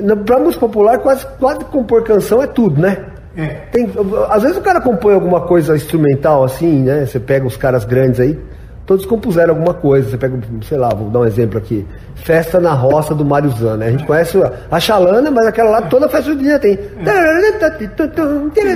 [0.02, 2.96] Na- Pra música popular, quase, quase compor canção é tudo, né?
[3.36, 3.44] É.
[3.70, 3.88] Tem,
[4.30, 7.06] às vezes o cara compõe alguma coisa instrumental assim, né?
[7.06, 8.36] Você pega os caras grandes aí,
[8.84, 10.10] todos compuseram alguma coisa.
[10.10, 11.86] Você pega, sei lá, vou dar um exemplo aqui.
[12.16, 13.84] Festa na Roça do Mário Zana.
[13.84, 14.36] A gente conhece
[14.70, 16.76] a Xalana, mas aquela lá toda festa junina tem.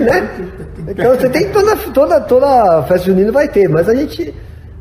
[0.01, 0.29] Né?
[0.88, 4.33] Então você tem toda, toda, toda festa junina vai ter, mas a gente,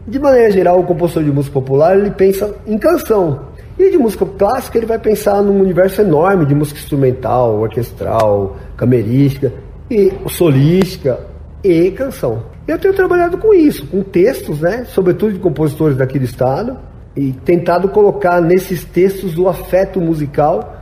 [0.07, 3.51] de maneira geral, o compositor de música popular, ele pensa em canção.
[3.77, 9.51] E de música clássica ele vai pensar num universo enorme de música instrumental, orquestral, camerística,
[9.91, 11.19] e solística
[11.61, 12.43] e canção.
[12.65, 16.77] Eu tenho trabalhado com isso, com textos, né, sobretudo de compositores daqui do estado,
[17.15, 20.77] e tentado colocar nesses textos o afeto musical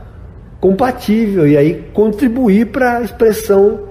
[0.60, 3.89] compatível e aí contribuir para a expressão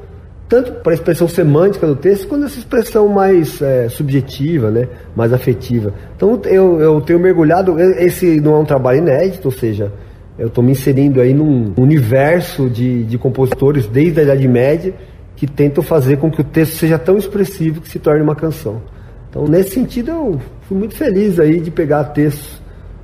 [0.50, 5.32] tanto para a expressão semântica do texto, quanto essa expressão mais é, subjetiva, né, mais
[5.32, 5.94] afetiva.
[6.16, 9.94] Então eu, eu tenho mergulhado, esse não é um trabalho inédito, ou seja,
[10.40, 14.94] eu estou me inserindo aí num universo de, de compositores desde a Idade Média
[15.36, 18.82] que tentam fazer com que o texto seja tão expressivo que se torne uma canção.
[19.30, 22.60] Então nesse sentido eu fui muito feliz aí de pegar textos,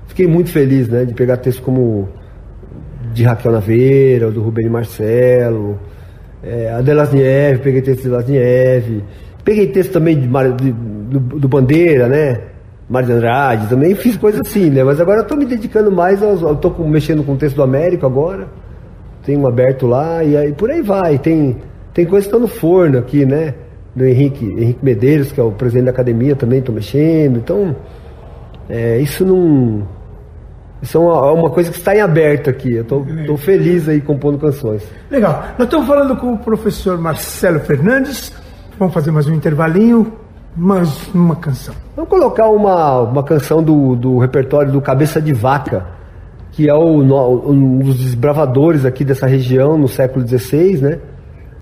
[0.08, 2.10] fiquei muito feliz, né, de pegar textos como
[3.14, 5.80] de Raquel Naveira, do Rubem Marcelo,
[6.46, 9.04] é, a Delasnieve, peguei texto de Delasnieve,
[9.44, 12.40] peguei texto também de, de- do, do Bandeira, né?
[12.88, 14.84] Mário de Andrade, também fiz coisas assim, né?
[14.84, 16.42] Mas agora eu tô me dedicando mais aos.
[16.44, 18.48] Eu tô mexendo com o texto do Américo agora,
[19.26, 21.18] tem um aberto lá, e aí por aí vai.
[21.18, 21.58] Tem,
[21.94, 23.56] tem coisas que estão no forno aqui, né?
[23.96, 27.38] Do Henrique, Henrique Medeiros, que é o presidente da academia, também tô mexendo.
[27.38, 27.76] Então,
[28.70, 29.88] é, isso não.
[30.86, 32.74] Isso é uma, é uma coisa que está em aberto aqui.
[32.76, 34.84] Eu tô, tô feliz aí compondo canções.
[35.10, 35.44] Legal.
[35.58, 38.32] Nós estamos falando com o professor Marcelo Fernandes.
[38.78, 40.14] Vamos fazer mais um intervalinho,
[40.56, 41.74] mais uma canção.
[41.96, 45.88] Vamos colocar uma, uma canção do, do repertório do Cabeça de Vaca,
[46.52, 51.00] que é o, no- um dos desbravadores aqui dessa região no século XVI, né?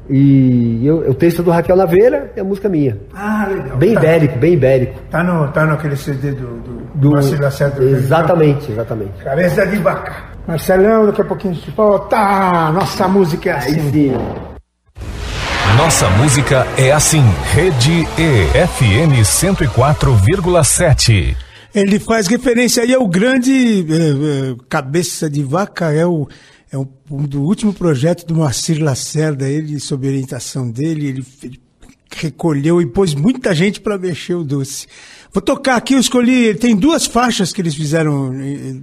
[0.09, 2.97] E eu, o texto é do Raquel Naveira e a música é minha.
[3.15, 3.77] Ah, legal.
[3.77, 4.99] Bem tá, ibérico, bem ibérico.
[5.09, 7.83] Tá, no, tá naquele CD do, do, Do, Marcelo Lacerda.
[7.83, 9.11] exatamente, exatamente.
[9.23, 10.15] Cabeça de vaca.
[10.47, 12.71] Marcelão, daqui a pouquinho a gente volta.
[12.71, 13.91] Nossa música é Aí assim.
[13.91, 14.11] sim.
[15.77, 17.23] Nossa música é assim.
[17.53, 21.35] Rede E FM 104,7.
[21.73, 26.27] Ele faz referência aí ao grande eh, eh, Cabeça de Vaca, é o,
[26.71, 31.59] é o um do último projeto do Moacir Lacerda, ele, sob orientação dele, ele, ele
[32.15, 34.85] recolheu e pôs muita gente para mexer o doce.
[35.33, 38.29] Vou tocar aqui, eu escolhi, tem duas faixas que eles fizeram,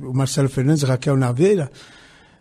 [0.03, 1.70] o Marcelo Fernandes e Raquel Naveira,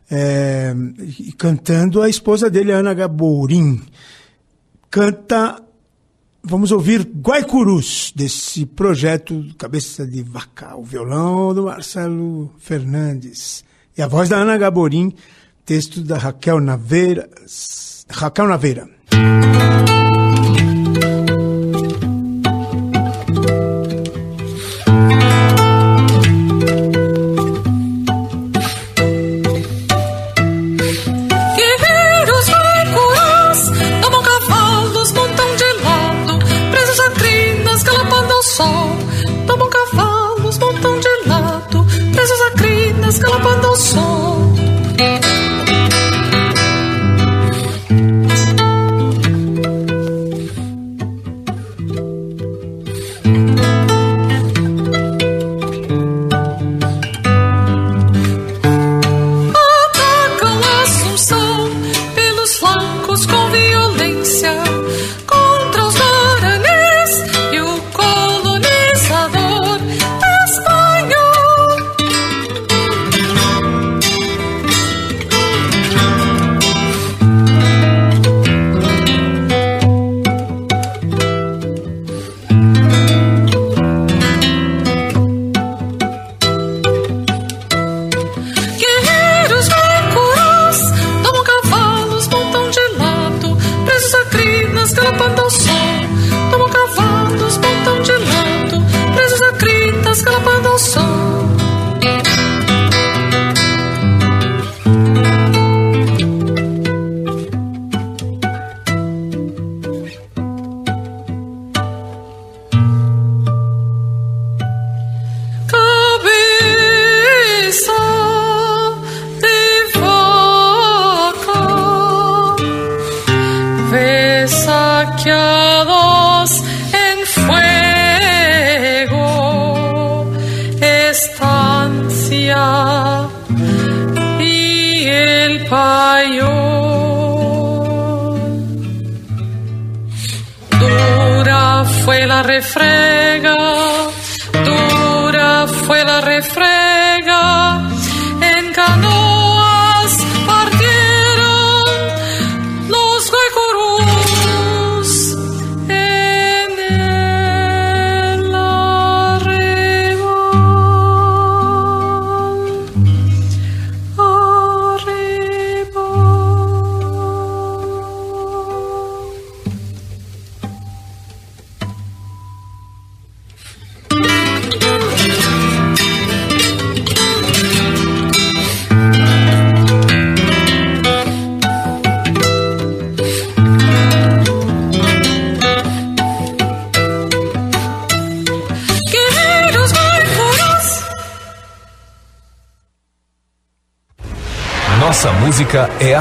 [0.09, 0.73] eh,
[1.19, 3.79] e cantando a esposa dele, Ana Gaborim.
[4.89, 5.63] Canta
[6.41, 13.63] Vamos ouvir Guaicurus, desse projeto Cabeça de Vaca, o violão do Marcelo Fernandes.
[13.97, 15.13] E a voz da Ana Gaborim,
[15.65, 17.29] texto da Raquel Naveira.
[18.09, 18.89] Raquel Naveira.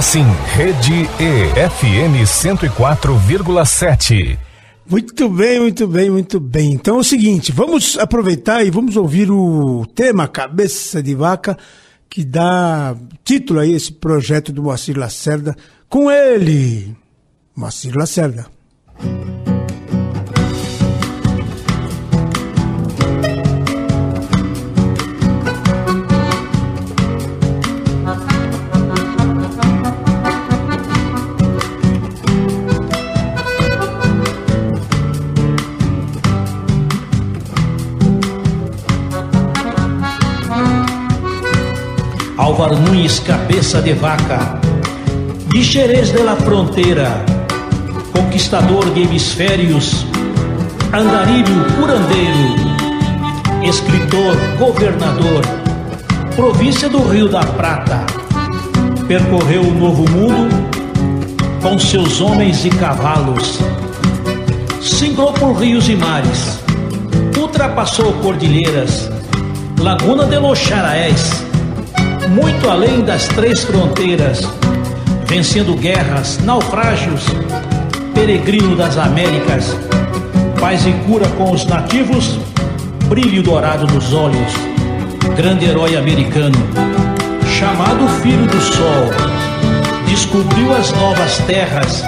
[0.09, 0.25] Assim.
[0.55, 4.39] Rede E, FM 104,7.
[4.89, 6.73] Muito bem, muito bem, muito bem.
[6.73, 11.59] Então é o seguinte, vamos aproveitar e vamos ouvir o tema Cabeça de Vaca,
[12.09, 15.55] que dá título a esse projeto do Moacir Lacerda,
[15.91, 16.97] com ele,
[17.55, 18.47] Moacir Lacerda.
[42.59, 44.59] Álvaro Nunes Cabeça de Vaca,
[45.47, 47.25] de Xerez de la Fronteira,
[48.13, 50.05] conquistador de hemisférios,
[50.93, 52.57] andarilho curandeiro,
[53.63, 55.41] escritor, governador,
[56.35, 58.05] província do Rio da Prata,
[59.07, 60.69] percorreu o Novo Mundo
[61.63, 63.61] com seus homens e cavalos,
[64.83, 66.59] singrou por rios e mares,
[67.41, 69.09] ultrapassou cordilheiras,
[69.81, 71.48] Laguna de los Charaés,
[72.29, 74.47] muito além das três fronteiras,
[75.27, 77.25] vencendo guerras, naufrágios,
[78.15, 79.75] peregrino das Américas,
[80.61, 82.39] paz e cura com os nativos,
[83.09, 84.53] brilho dourado nos olhos,
[85.37, 86.59] grande herói americano,
[87.59, 89.09] chamado Filho do Sol,
[90.07, 92.03] descobriu as novas terras,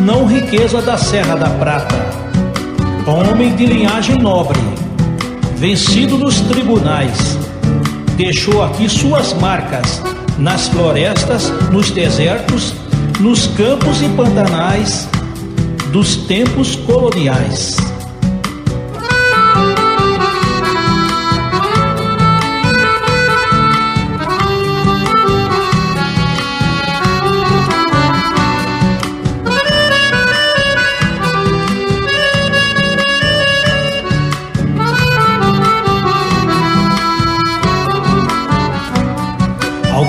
[0.00, 1.96] não riqueza da Serra da Prata,
[3.06, 4.58] homem de linhagem nobre,
[5.56, 7.38] vencido nos tribunais
[8.24, 10.02] deixou aqui suas marcas
[10.36, 12.74] nas florestas, nos desertos,
[13.18, 15.08] nos campos e pantanais,
[15.90, 17.78] dos tempos coloniais.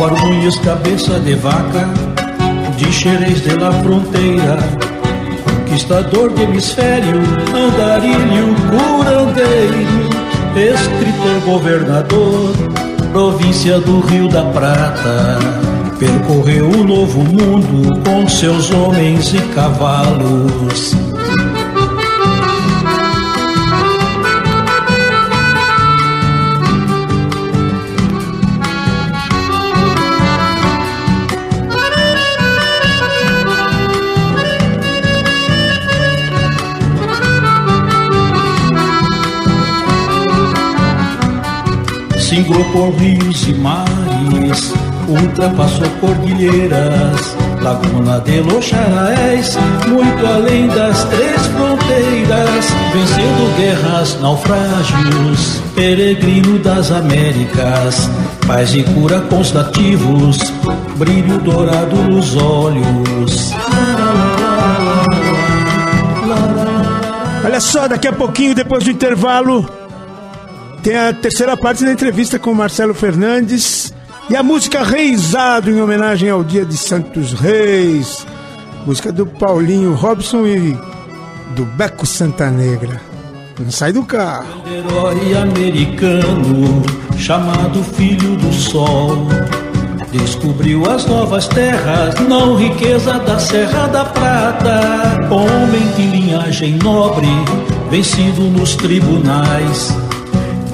[0.02, 1.88] Álvaro Muniz, cabeça de vaca,
[2.76, 4.58] de Xerez de la Fronteira,
[5.44, 7.22] conquistador do hemisfério,
[7.54, 9.78] andarilho, curandeiro,
[10.56, 12.52] escritor, governador,
[13.12, 15.38] província do Rio da Prata.
[16.00, 20.96] Percorreu o novo mundo com seus homens e cavalos.
[42.32, 44.74] Singrou por rios e mares,
[45.06, 56.58] ultrapassou cordilheiras, Laguna de Los Charaés, muito além das três fronteiras, vencendo guerras, naufrágios, peregrino
[56.60, 58.10] das Américas,
[58.48, 60.38] paz e cura com os nativos,
[60.96, 63.52] brilho dourado nos olhos.
[67.44, 69.81] Olha só, daqui a pouquinho, depois do intervalo,
[70.84, 73.94] tem a terceira parte da entrevista com Marcelo Fernandes
[74.30, 78.26] e a música Reisado em homenagem ao Dia de Santos Reis.
[78.86, 80.76] Música do Paulinho Robson e
[81.56, 83.00] do Beco Santa Negra.
[83.60, 84.64] Não sai do carro.
[84.68, 86.82] Herói americano,
[87.16, 89.28] chamado Filho do Sol.
[90.12, 95.28] Descobriu as novas terras, não riqueza da Serra da Prata.
[95.30, 97.28] Homem de linhagem nobre,
[97.92, 99.96] vencido nos tribunais.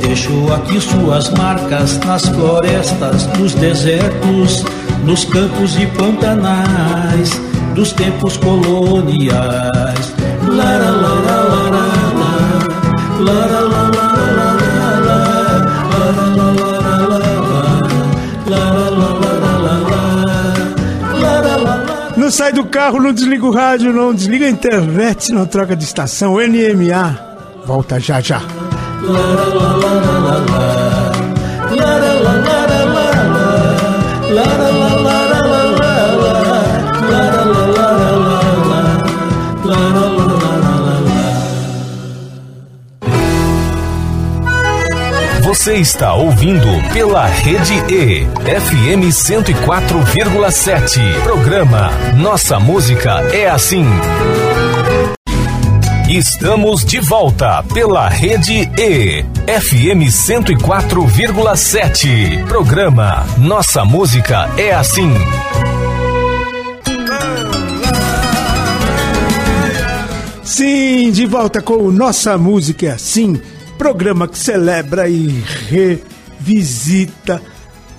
[0.02, 4.64] Deixou aqui suas marcas nas florestas, nos desertos,
[5.04, 7.39] nos campos e pantanais
[7.74, 10.14] dos tempos coloniais.
[10.48, 11.88] Lara, lara, lara,
[13.20, 13.88] lara, lara,
[22.28, 25.86] Não sai do carro, não desliga o rádio, não desliga a internet, não troca de
[25.86, 26.36] estação.
[26.36, 27.18] NMA
[27.66, 28.41] volta já já.
[45.43, 48.28] Você está ouvindo pela Rede E,
[48.60, 51.22] FM 104,7.
[51.24, 53.86] Programa Nossa Música é Assim.
[56.10, 62.47] Estamos de volta pela Rede E, FM 104,7.
[62.47, 65.12] Programa Nossa Música é Assim.
[70.45, 73.41] Sim, de volta com o Nossa Música é Assim,
[73.78, 77.41] programa que celebra e revisita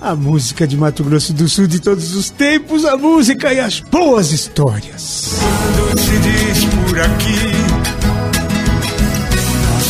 [0.00, 3.80] a música de Mato Grosso do Sul de todos os tempos, a música e as
[3.80, 5.34] boas histórias.
[5.76, 7.47] Quando se diz por aqui,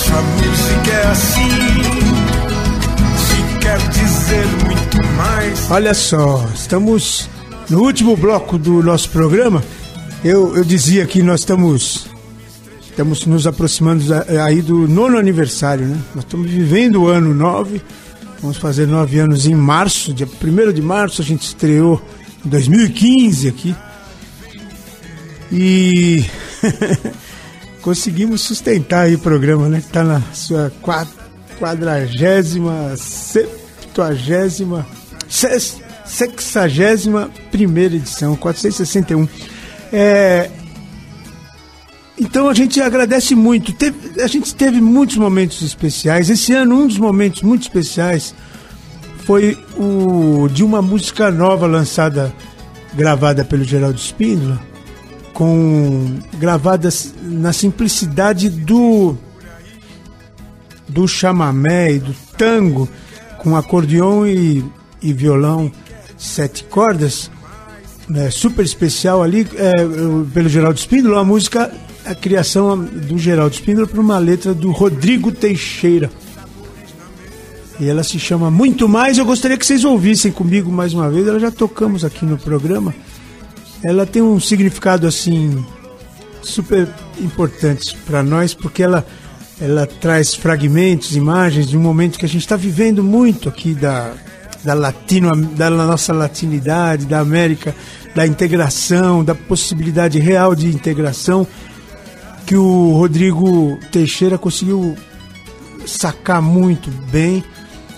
[0.09, 1.49] nossa música é assim.
[3.19, 5.71] Se quer dizer muito mais.
[5.71, 7.29] Olha só, estamos
[7.69, 9.63] no último bloco do nosso programa.
[10.25, 12.07] Eu, eu dizia que nós estamos
[12.91, 14.03] estamos nos aproximando
[14.45, 15.99] aí do nono aniversário, né?
[16.15, 17.81] Nós estamos vivendo o ano 9,
[18.41, 22.03] vamos fazer nove anos em março, dia 1 de março, a gente estreou
[22.45, 23.77] em 2015 aqui.
[25.53, 26.25] E
[27.89, 29.81] conseguimos sustentar aí o programa, né?
[29.81, 30.71] Que está na sua
[31.59, 34.87] quadragésima, septuagésima,
[36.05, 39.27] sexagésima primeira edição, 461.
[39.91, 40.51] É,
[42.21, 43.73] então a gente agradece muito.
[43.73, 46.29] Teve, a gente teve muitos momentos especiais.
[46.29, 48.35] Esse ano, um dos momentos muito especiais
[49.25, 52.35] foi o de uma música nova lançada,
[52.93, 54.61] gravada pelo Geraldo Espíndola,
[55.39, 56.89] com gravada
[57.23, 59.17] na simplicidade do
[60.89, 62.89] do chamamé e do tango,
[63.39, 64.65] com acordeão e,
[65.01, 65.71] e violão
[66.17, 67.31] sete cordas,
[68.09, 69.71] né, super especial ali, é,
[70.35, 71.73] pelo Geraldo Espíndola, a música
[72.05, 76.11] a criação do Geraldo Espíndola para uma letra do Rodrigo Teixeira.
[77.79, 79.19] E ela se chama Muito Mais.
[79.19, 81.29] Eu gostaria que vocês ouvissem comigo mais uma vez.
[81.29, 82.93] Ela já tocamos aqui no programa.
[83.83, 85.65] Ela tem um significado assim
[86.43, 86.89] super
[87.21, 89.07] importante para nós, porque ela,
[89.61, 94.13] ela traz fragmentos, imagens de um momento que a gente está vivendo muito aqui da,
[94.65, 97.75] da, latino, da nossa latinidade, da América,
[98.15, 101.47] da integração, da possibilidade real de integração,
[102.47, 104.97] que o Rodrigo Teixeira conseguiu
[105.87, 107.45] sacar muito bem,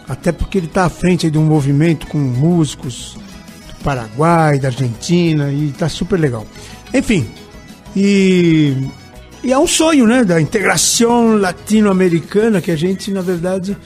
[0.09, 3.16] até porque ele está à frente de um movimento com músicos
[3.83, 6.47] Paraguai, da Argentina, e está super legal.
[6.93, 7.28] Enfim,
[7.97, 8.76] e,
[9.43, 13.76] e é um sonho, né, da integração latino-americana que a gente, na verdade,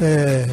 [0.00, 0.46] é,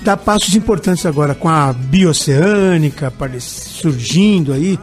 [0.00, 4.78] dá passos importantes agora com a bioceânica surgindo aí,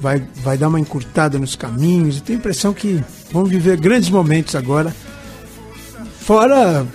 [0.00, 2.16] vai, vai dar uma encurtada nos caminhos.
[2.16, 4.94] Eu tenho a impressão que vamos viver grandes momentos agora,
[6.20, 6.86] fora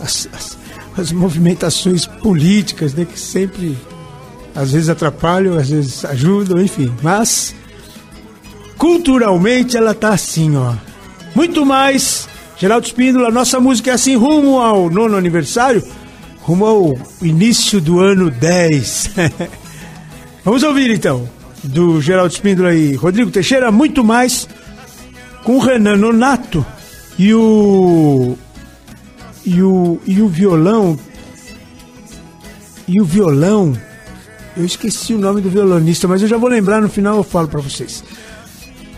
[0.00, 0.59] as, as,
[1.00, 3.76] as movimentações políticas, né, que sempre
[4.54, 6.92] às vezes atrapalham, às vezes ajudam, enfim.
[7.02, 7.54] Mas
[8.76, 10.74] culturalmente ela tá assim, ó.
[11.34, 12.28] Muito mais.
[12.58, 15.82] Geraldo Espíndola, nossa música é assim, rumo ao nono aniversário
[16.50, 19.10] rumo ao início do ano 10.
[20.44, 21.28] Vamos ouvir então,
[21.62, 24.48] do Geraldo Espíndola e Rodrigo Teixeira, muito mais
[25.44, 26.64] com o Renan Nonato
[27.18, 28.36] e o.
[29.44, 30.98] E o, e o violão.
[32.86, 33.76] E o violão.
[34.56, 37.48] Eu esqueci o nome do violonista, mas eu já vou lembrar no final eu falo
[37.48, 38.04] para vocês.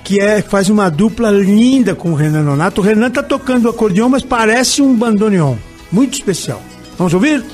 [0.03, 2.81] Que é faz uma dupla linda com o Renan Nonato.
[2.81, 5.57] O Renan tá tocando acordeão, mas parece um bandoneon.
[5.91, 6.63] Muito especial.
[6.99, 7.45] Vamos ouvir?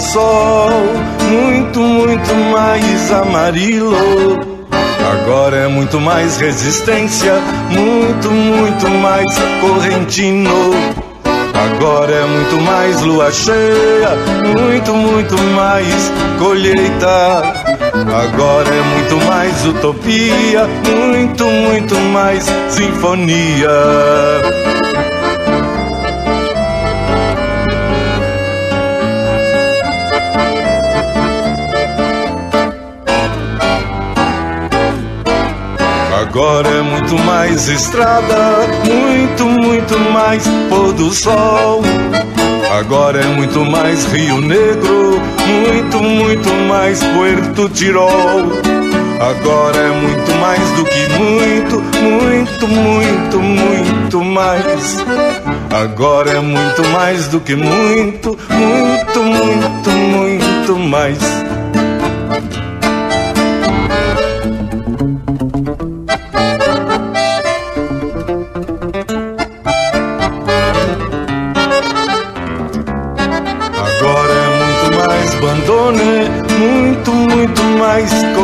[0.00, 0.70] Sol,
[1.30, 3.94] muito, muito mais amarelo.
[5.12, 7.34] Agora é muito mais resistência,
[7.70, 9.26] muito, muito mais
[9.60, 10.50] correntino.
[11.54, 14.16] Agora é muito mais lua cheia,
[14.56, 17.42] muito, muito mais colheita.
[17.92, 23.68] Agora é muito mais utopia, muito, muito mais sinfonia.
[36.30, 41.82] Agora é muito mais estrada, muito, muito mais pôr do sol.
[42.70, 48.44] Agora é muito mais Rio Negro, muito, muito mais Puerto Tirol.
[49.20, 54.98] Agora é muito mais do que muito, muito, muito, muito mais.
[55.68, 61.18] Agora é muito mais do que muito, muito, muito, muito mais.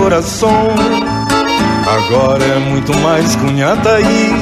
[0.07, 0.69] Coração.
[1.85, 4.33] Agora é muito mais Cunhataí,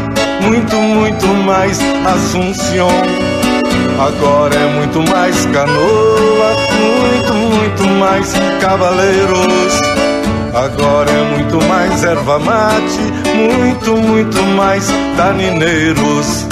[0.43, 2.91] muito, muito mais Assunção.
[3.99, 6.51] Agora é muito mais canoa,
[7.01, 9.81] muito, muito mais cavaleiros.
[10.53, 13.01] Agora é muito mais erva mate,
[13.35, 14.87] muito, muito mais
[15.17, 16.47] danineiros.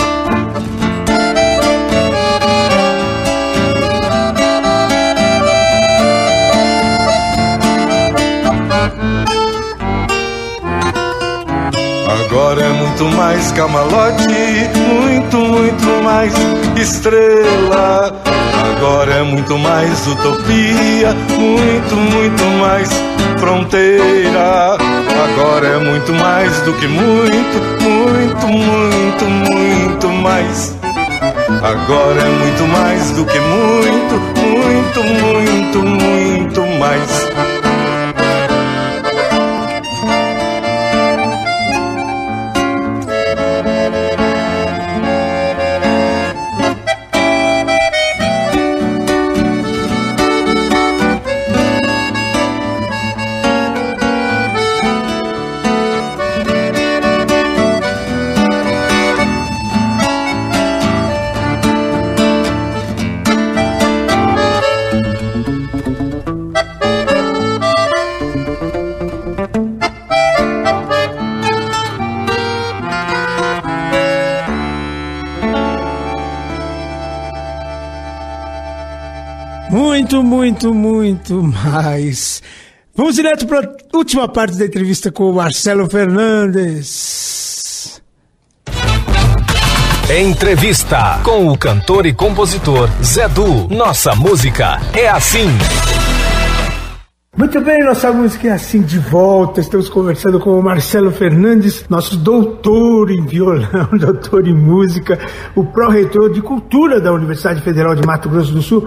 [12.32, 16.32] Agora é muito mais camalote, muito, muito mais
[16.78, 18.10] estrela.
[18.74, 22.88] Agora é muito mais utopia, muito, muito mais
[23.38, 24.78] fronteira.
[25.24, 30.74] Agora é muito mais do que muito, muito, muito, muito mais.
[31.62, 37.41] Agora é muito mais do que muito, muito, muito, muito mais.
[80.20, 82.42] Muito, muito, muito mais.
[82.94, 87.22] Vamos direto para última parte da entrevista com o Marcelo Fernandes.
[90.10, 93.68] Entrevista com o cantor e compositor Zé Du.
[93.68, 95.46] Nossa música é assim.
[97.34, 99.62] Muito bem, nossa música é assim de volta.
[99.62, 105.18] Estamos conversando com o Marcelo Fernandes, nosso doutor em violão, doutor em música,
[105.56, 108.86] o pró-reitor de cultura da Universidade Federal de Mato Grosso do Sul.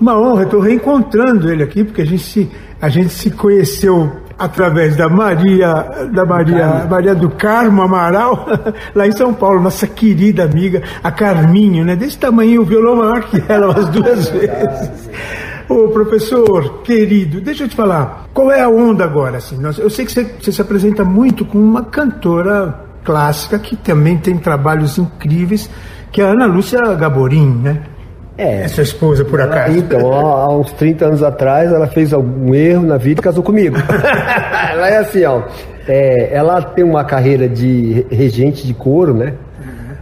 [0.00, 4.96] Uma honra, estou reencontrando ele aqui, porque a gente se, a gente se conheceu através
[4.96, 8.46] da Maria, da Maria, Maria do Carmo Amaral,
[8.94, 11.94] lá em São Paulo, nossa querida amiga, a Carminho, né?
[11.94, 15.10] Desse tamanho, o violão maior que ela umas duas vezes.
[15.68, 19.38] Ô professor, querido, deixa eu te falar, qual é a onda agora?
[19.38, 19.58] Assim?
[19.78, 24.36] Eu sei que você, você se apresenta muito com uma cantora clássica que também tem
[24.36, 25.70] trabalhos incríveis,
[26.10, 27.82] que é a Ana Lúcia Gaborim, né?
[28.42, 28.62] É.
[28.62, 29.76] Essa esposa, por acaso.
[29.76, 33.76] Então, há, uns 30 anos atrás, ela fez algum erro na vida e casou comigo.
[34.72, 35.42] ela é assim, ó.
[35.88, 39.34] É, ela tem uma carreira de regente de coro, né?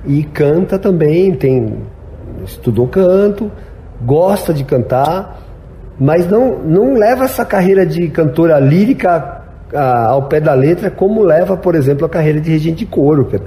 [0.06, 1.78] E canta também, tem
[2.44, 3.50] estudou canto,
[4.02, 5.38] gosta de cantar
[6.00, 9.39] mas não, não leva essa carreira de cantora lírica
[9.74, 13.24] a, ao pé da letra como leva, por exemplo, a carreira de regente de coro,
[13.24, 13.38] que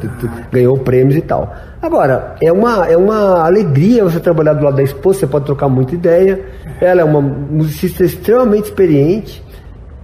[0.51, 1.53] ganhou prêmios e tal.
[1.81, 5.67] Agora, é uma, é uma alegria você trabalhar do lado da esposa, você pode trocar
[5.67, 6.39] muita ideia.
[6.79, 9.43] Ela é uma musicista extremamente experiente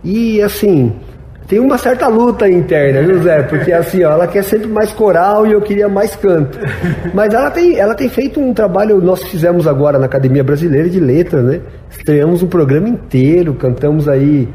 [0.04, 0.94] e, assim,
[1.50, 3.42] tem uma certa luta interna, viu, Zé?
[3.42, 6.60] Porque assim, ó, ela quer sempre mais coral e eu queria mais canto.
[7.12, 11.00] Mas ela tem, ela tem feito um trabalho, nós fizemos agora na Academia Brasileira de
[11.00, 11.60] Letras, né?
[11.90, 14.48] Estreamos um programa inteiro, cantamos aí.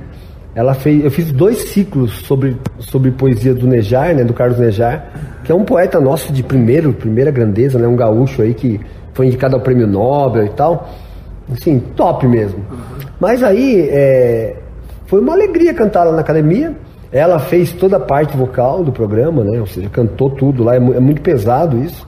[0.54, 5.06] Ela fez, eu fiz dois ciclos sobre, sobre poesia do Nejar, né, do Carlos Nejar,
[5.42, 8.80] que é um poeta nosso de primeiro, primeira grandeza, né, um gaúcho aí que
[9.12, 10.88] foi indicado ao Prêmio Nobel e tal.
[11.52, 12.64] Assim, top mesmo.
[13.20, 14.56] Mas aí, é,
[15.06, 16.72] foi uma alegria cantar lá na academia.
[17.12, 19.60] Ela fez toda a parte vocal do programa, né?
[19.60, 22.06] Ou seja, cantou tudo lá, é, é muito pesado isso.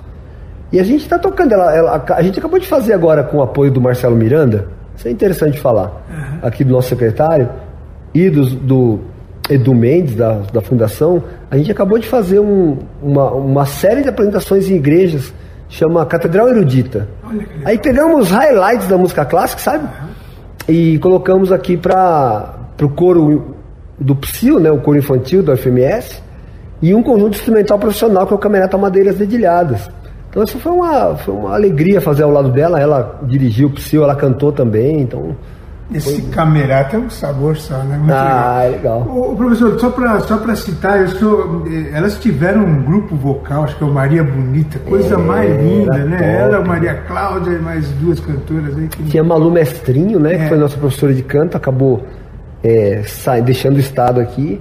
[0.73, 3.43] E a gente está tocando, ela, ela, a gente acabou de fazer agora com o
[3.43, 4.67] apoio do Marcelo Miranda,
[4.97, 6.03] isso é interessante falar,
[6.43, 7.49] aqui do nosso secretário,
[8.17, 9.01] e do, do
[9.51, 14.09] Edu Mendes, da, da Fundação, a gente acabou de fazer um, uma, uma série de
[14.09, 15.35] apresentações em igrejas,
[15.69, 17.07] chama Catedral Erudita.
[17.62, 19.87] Aí pegamos highlights da música clássica, sabe?
[20.67, 23.55] E colocamos aqui para o coro
[24.01, 26.23] do PSIL, né, o coro infantil do FMS,
[26.81, 29.91] e um conjunto instrumental profissional que é o Camerata Madeiras Dedilhadas.
[30.31, 34.05] Então isso foi uma, foi uma alegria fazer ao lado dela, ela dirigiu o PSIL,
[34.05, 35.37] ela cantou também, então...
[35.93, 36.30] Esse foi...
[36.30, 37.97] camerata é um sabor só, né?
[37.97, 39.03] Muito ah, legal.
[39.03, 39.18] legal.
[39.32, 43.64] O, professor, só para só pra citar, eu sou, eh, elas tiveram um grupo vocal,
[43.64, 46.16] acho que é o Maria Bonita, coisa é, mais linda, né?
[46.16, 46.28] Top.
[46.28, 48.89] Ela, Maria Cláudia e mais duas cantoras aí.
[48.89, 49.05] Que...
[49.05, 50.34] Tinha Malu Mestrinho, né?
[50.34, 50.39] É.
[50.39, 52.05] Que foi nossa professora de canto, acabou
[52.64, 54.61] é, sai, deixando o estado aqui.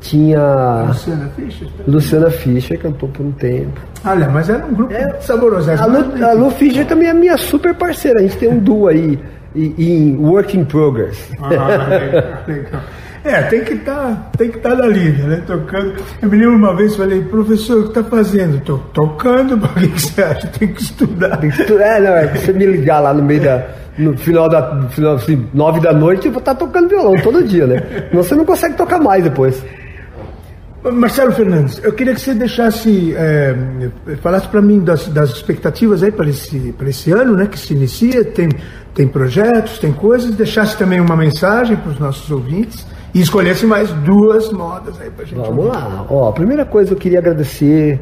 [0.00, 0.84] Tinha.
[0.86, 1.68] Luciana Fischer?
[1.88, 3.80] Luciana Fischer cantou por um tempo.
[4.04, 5.70] Olha, mas era um grupo é, saboroso.
[5.72, 8.20] A Lu, a Lu Fischer também é minha super parceira.
[8.20, 9.18] A gente tem um duo aí
[9.56, 11.30] em Work in Progress.
[11.40, 12.82] Ah, legal, legal.
[13.24, 15.42] É, tem que estar tá, tem que estar tá na lida, né?
[15.44, 15.94] Tocando.
[16.22, 18.58] Eu me lembro uma vez, falei, professor, o que está fazendo?
[18.58, 20.46] Estou tocando, por que você acha?
[20.46, 21.36] Tem que estudar.
[21.38, 23.66] Tem que estudar, é, não, é você me ligar lá no meio da
[23.98, 27.42] no final da no final, assim, nove da noite, eu vou estar tocando violão todo
[27.42, 27.82] dia, né?
[28.10, 29.60] Senão você não consegue tocar mais depois.
[30.92, 33.54] Marcelo Fernandes, eu queria que você deixasse, é,
[34.22, 38.24] falasse para mim das, das, expectativas aí para esse, esse ano, né, que se inicia,
[38.24, 38.48] tem,
[38.94, 43.90] tem projetos, tem coisas, deixasse também uma mensagem para os nossos ouvintes e escolhesse mais
[43.90, 45.38] duas modas aí para gente.
[45.38, 45.76] Vamos ouvir.
[45.76, 46.06] lá.
[46.08, 48.00] Ó, a primeira coisa eu queria agradecer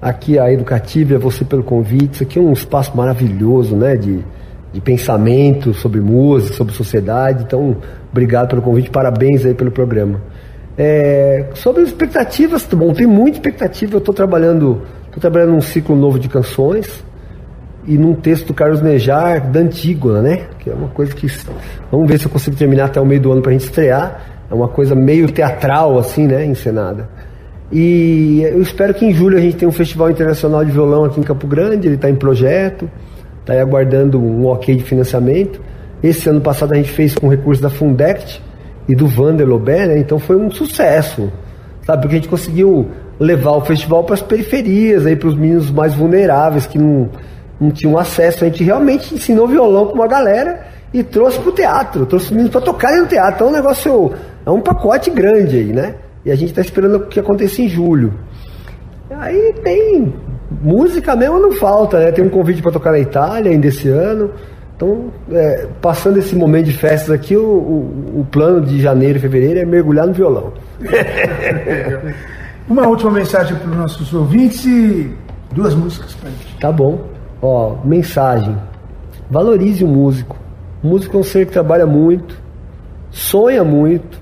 [0.00, 2.14] aqui a Educativa e a você pelo convite.
[2.14, 4.24] Isso aqui é um espaço maravilhoso, né, de
[4.76, 7.44] de pensamento sobre música, sobre sociedade.
[7.44, 7.78] Então,
[8.10, 10.20] obrigado pelo convite, parabéns aí pelo programa.
[10.78, 13.94] É, sobre as expectativas, tá bom, tem muita expectativa.
[13.94, 17.04] Eu estou trabalhando, tô trabalhando num ciclo novo de canções
[17.86, 20.40] e num texto do Carlos Nejar da Antígona, né?
[20.58, 21.26] Que é uma coisa que
[21.90, 24.20] vamos ver se eu consigo terminar até o meio do ano para a gente estrear.
[24.50, 26.44] É uma coisa meio teatral assim, né?
[26.44, 27.08] Encenada.
[27.72, 31.18] E eu espero que em julho a gente tenha um festival internacional de violão aqui
[31.18, 31.88] em Campo Grande.
[31.88, 32.88] Ele está em projeto
[33.46, 35.60] está aguardando um ok de financiamento.
[36.02, 38.42] Esse ano passado a gente fez com recursos da Fundect
[38.88, 39.98] e do Vander Lobé, né?
[39.98, 41.30] então foi um sucesso,
[41.84, 42.02] sabe?
[42.02, 46.66] Porque a gente conseguiu levar o festival para as periferias, para os meninos mais vulneráveis
[46.66, 47.08] que não,
[47.60, 48.44] não tinham acesso.
[48.44, 52.30] A gente realmente ensinou violão para uma galera e trouxe para o teatro, trouxe os
[52.32, 53.34] meninos para tocarem no teatro.
[53.34, 54.12] Então é um negócio,
[54.44, 55.94] é um pacote grande aí, né?
[56.24, 58.12] E a gente está esperando o que aconteça em julho.
[59.10, 60.12] Aí tem
[60.62, 62.12] música mesmo não falta, né?
[62.12, 64.32] Tem um convite para tocar na Itália ainda esse ano.
[64.76, 69.20] Então, é, passando esse momento de festas aqui, o, o, o plano de janeiro e
[69.20, 70.52] fevereiro é mergulhar no violão.
[72.68, 75.10] Uma última mensagem para os nossos ouvintes e
[75.52, 76.58] duas músicas para gente.
[76.60, 77.06] Tá bom.
[77.40, 78.54] Ó, mensagem.
[79.30, 80.36] Valorize o músico.
[80.82, 82.36] O músico é um ser que trabalha muito,
[83.10, 84.20] sonha muito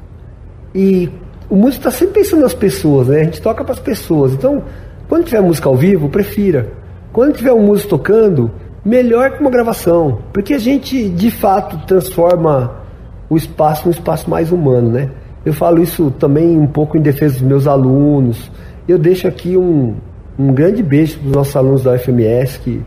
[0.75, 1.11] e
[1.51, 3.21] o músico está sempre pensando nas pessoas, né?
[3.21, 4.33] A gente toca para as pessoas.
[4.33, 4.63] Então,
[5.09, 6.69] quando tiver música ao vivo, prefira.
[7.13, 8.51] Quando tiver um músico tocando,
[8.85, 12.83] melhor que uma gravação, porque a gente de fato transforma
[13.31, 15.11] o espaço num espaço mais humano, né?
[15.45, 18.51] Eu falo isso também um pouco em defesa dos meus alunos.
[18.89, 19.95] Eu deixo aqui um,
[20.39, 22.83] um grande beijo para os nossos alunos da UFMS que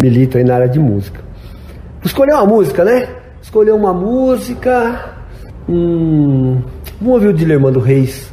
[0.00, 1.20] militam aí na área de música.
[2.04, 3.08] Escolher uma música, né?
[3.42, 5.16] Escolher uma música.
[5.68, 6.62] Hum,
[6.98, 8.32] vamos ouvir o Dilermando Reis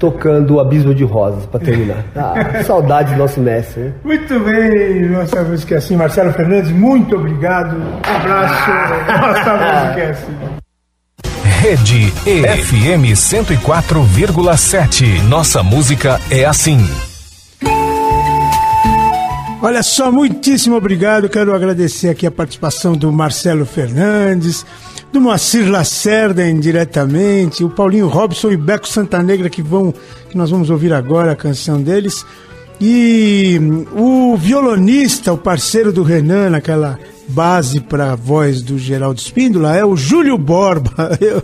[0.00, 2.04] tocando o Abismo de Rosas para terminar.
[2.16, 3.82] Ah, saudade do nosso mestre.
[3.82, 3.92] Né?
[4.02, 5.94] Muito bem, nossa música é assim.
[5.94, 7.76] Marcelo Fernandes, muito obrigado.
[7.76, 8.70] Um abraço.
[9.06, 10.34] Nossa música é assim.
[11.44, 15.22] Rede EFM 104,7.
[15.28, 16.80] Nossa música é assim.
[19.62, 21.28] Olha só, muitíssimo obrigado.
[21.28, 24.64] Quero agradecer aqui a participação do Marcelo Fernandes,
[25.12, 29.92] do Moacir Lacerda indiretamente, o Paulinho Robson e Beco Santanegra que vão
[30.30, 32.24] que nós vamos ouvir agora a canção deles.
[32.80, 33.60] E
[33.92, 36.98] o violonista, o parceiro do Renan naquela
[37.30, 41.16] base para a voz do Geraldo Espíndola é o Júlio Borba.
[41.20, 41.42] Eu,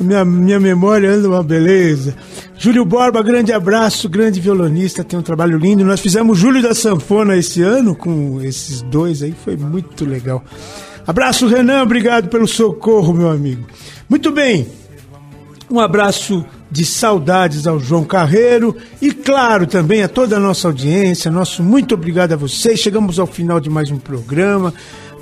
[0.00, 2.16] minha, minha memória anda uma beleza.
[2.58, 5.84] Júlio Borba, grande abraço, grande violonista, tem um trabalho lindo.
[5.84, 10.42] Nós fizemos Júlio da Sanfona esse ano com esses dois aí, foi muito legal.
[11.06, 13.64] Abraço, Renan, obrigado pelo socorro, meu amigo.
[14.08, 14.66] Muito bem,
[15.70, 21.30] um abraço de saudades ao João Carreiro e, claro, também a toda a nossa audiência.
[21.30, 22.80] Nosso muito obrigado a vocês.
[22.80, 24.72] Chegamos ao final de mais um programa.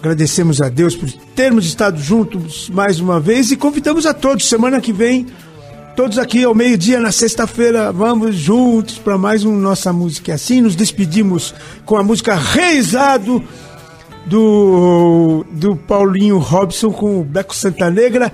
[0.05, 4.46] Agradecemos a Deus por termos estado juntos mais uma vez e convidamos a todos.
[4.46, 5.26] Semana que vem,
[5.96, 10.61] todos aqui ao meio-dia, na sexta-feira, vamos juntos para mais um Nossa Música Assim.
[10.61, 11.55] Nos despedimos
[11.86, 13.42] com a música Reisado
[14.26, 18.30] do, do Paulinho Robson com o Beco Santa Negra.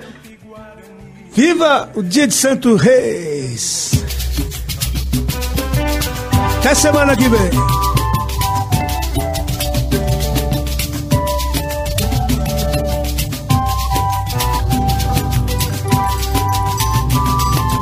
[1.33, 3.93] Viva o dia de Santo Reis!
[6.59, 7.90] Até semana que vem!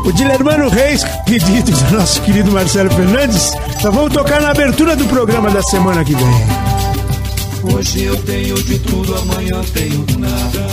[0.10, 5.05] O Dilermano Reis, pedido do nosso querido Marcelo Fernandes, só vamos tocar na abertura do
[5.05, 7.76] programa da semana que vem.
[7.76, 10.68] Hoje eu tenho de tudo, amanhã tenho nada.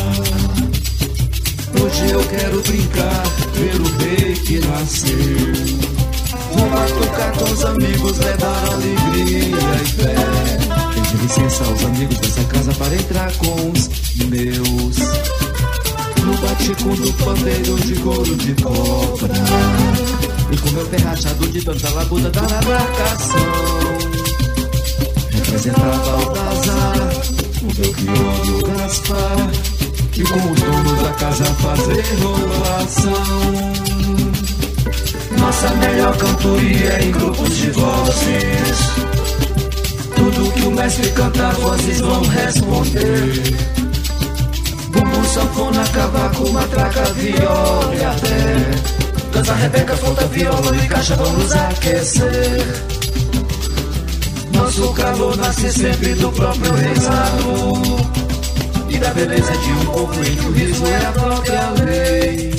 [1.82, 3.22] Hoje eu quero brincar,
[3.53, 5.18] ver o rei que nasceu.
[6.53, 10.14] Vou tocar com os amigos, levar alegria e fé.
[10.95, 13.91] Pedir licença aos amigos dessa casa para entrar com os
[14.28, 15.36] meus
[16.27, 19.35] no batico do pandeiro de couro de cobra.
[20.51, 23.41] E com meu pé rachado de tanta labuta da marcação.
[25.33, 26.97] Representava Baltazar,
[27.62, 27.93] o meu
[28.45, 29.51] e o Gaspar
[30.16, 33.12] E com os donos da casa fazer rolação
[35.39, 38.79] Nossa melhor cantoria é em grupos de vozes.
[40.16, 43.86] Tudo que o mestre cantar, vozes vão responder
[45.37, 49.32] sanfona, cavaco, matraca, viola e até.
[49.32, 52.84] Dança, rebeca, flauta, viola e caixa vão nos aquecer.
[54.55, 57.74] Nosso calor nasce sempre do próprio rezado
[58.89, 62.55] E da beleza de um povo em que o riso é a própria lei.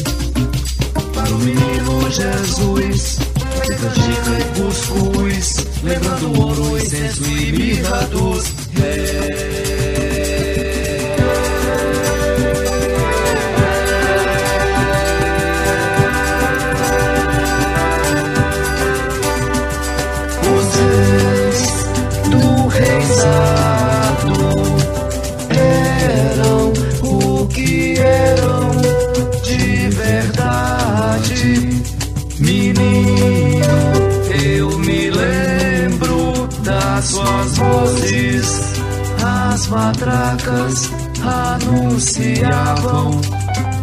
[1.15, 3.17] Para o menino Jesus
[3.65, 9.56] Canjica e cuscuz Lembrando o ouro, incenso e mirra dos reis
[36.97, 38.61] das suas vozes,
[39.23, 40.89] as matracas
[41.61, 43.21] anunciavam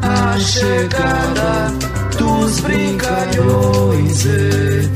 [0.02, 1.72] a chegada
[2.18, 4.24] dos brincalhões.
[4.24, 4.90] E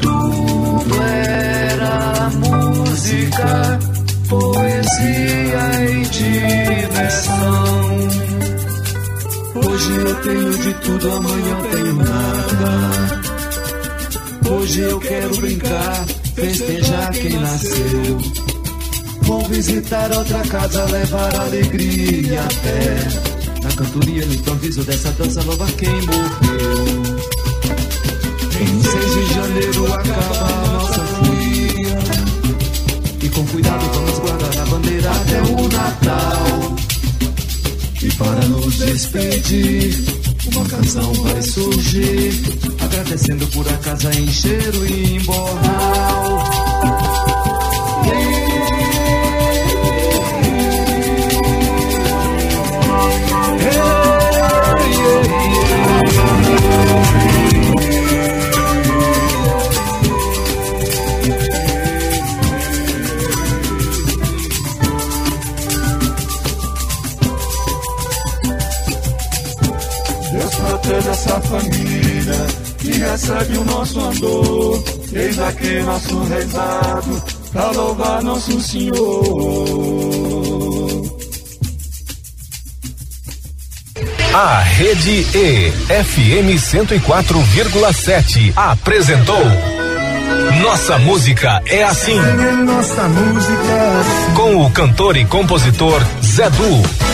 [0.00, 3.78] tudo era música
[4.28, 7.46] poesia e diversão.
[9.54, 12.96] Hoje eu tenho de tudo, amanhã tenho nada.
[14.50, 16.06] Hoje eu quero brincar,
[16.36, 18.18] festejar quem nasceu.
[19.22, 23.62] Vou visitar outra casa, levar alegria até.
[23.62, 27.16] Na cantoria, no improviso dessa dança nova, quem morreu?
[28.60, 31.98] Em 6 de janeiro acaba a nossa folia.
[33.22, 36.76] E com cuidado vamos guardar a bandeira até o Natal.
[38.02, 40.04] E para nos despedir,
[40.54, 42.42] uma canção vai surgir.
[42.78, 46.06] Agradecendo por a casa encher o emborral.
[46.16, 46.25] Deus
[71.36, 72.46] essa família
[72.78, 74.84] que recebe o nosso andor.
[75.12, 77.22] Eis aqui nosso rezado
[77.52, 78.96] para louvar nosso Senhor.
[84.34, 89.42] A Rede E FM 104,7 apresentou
[90.62, 92.20] Nossa Música é assim.
[92.64, 94.34] Nossa música é assim.
[94.34, 97.05] Com o cantor e compositor Zé Du.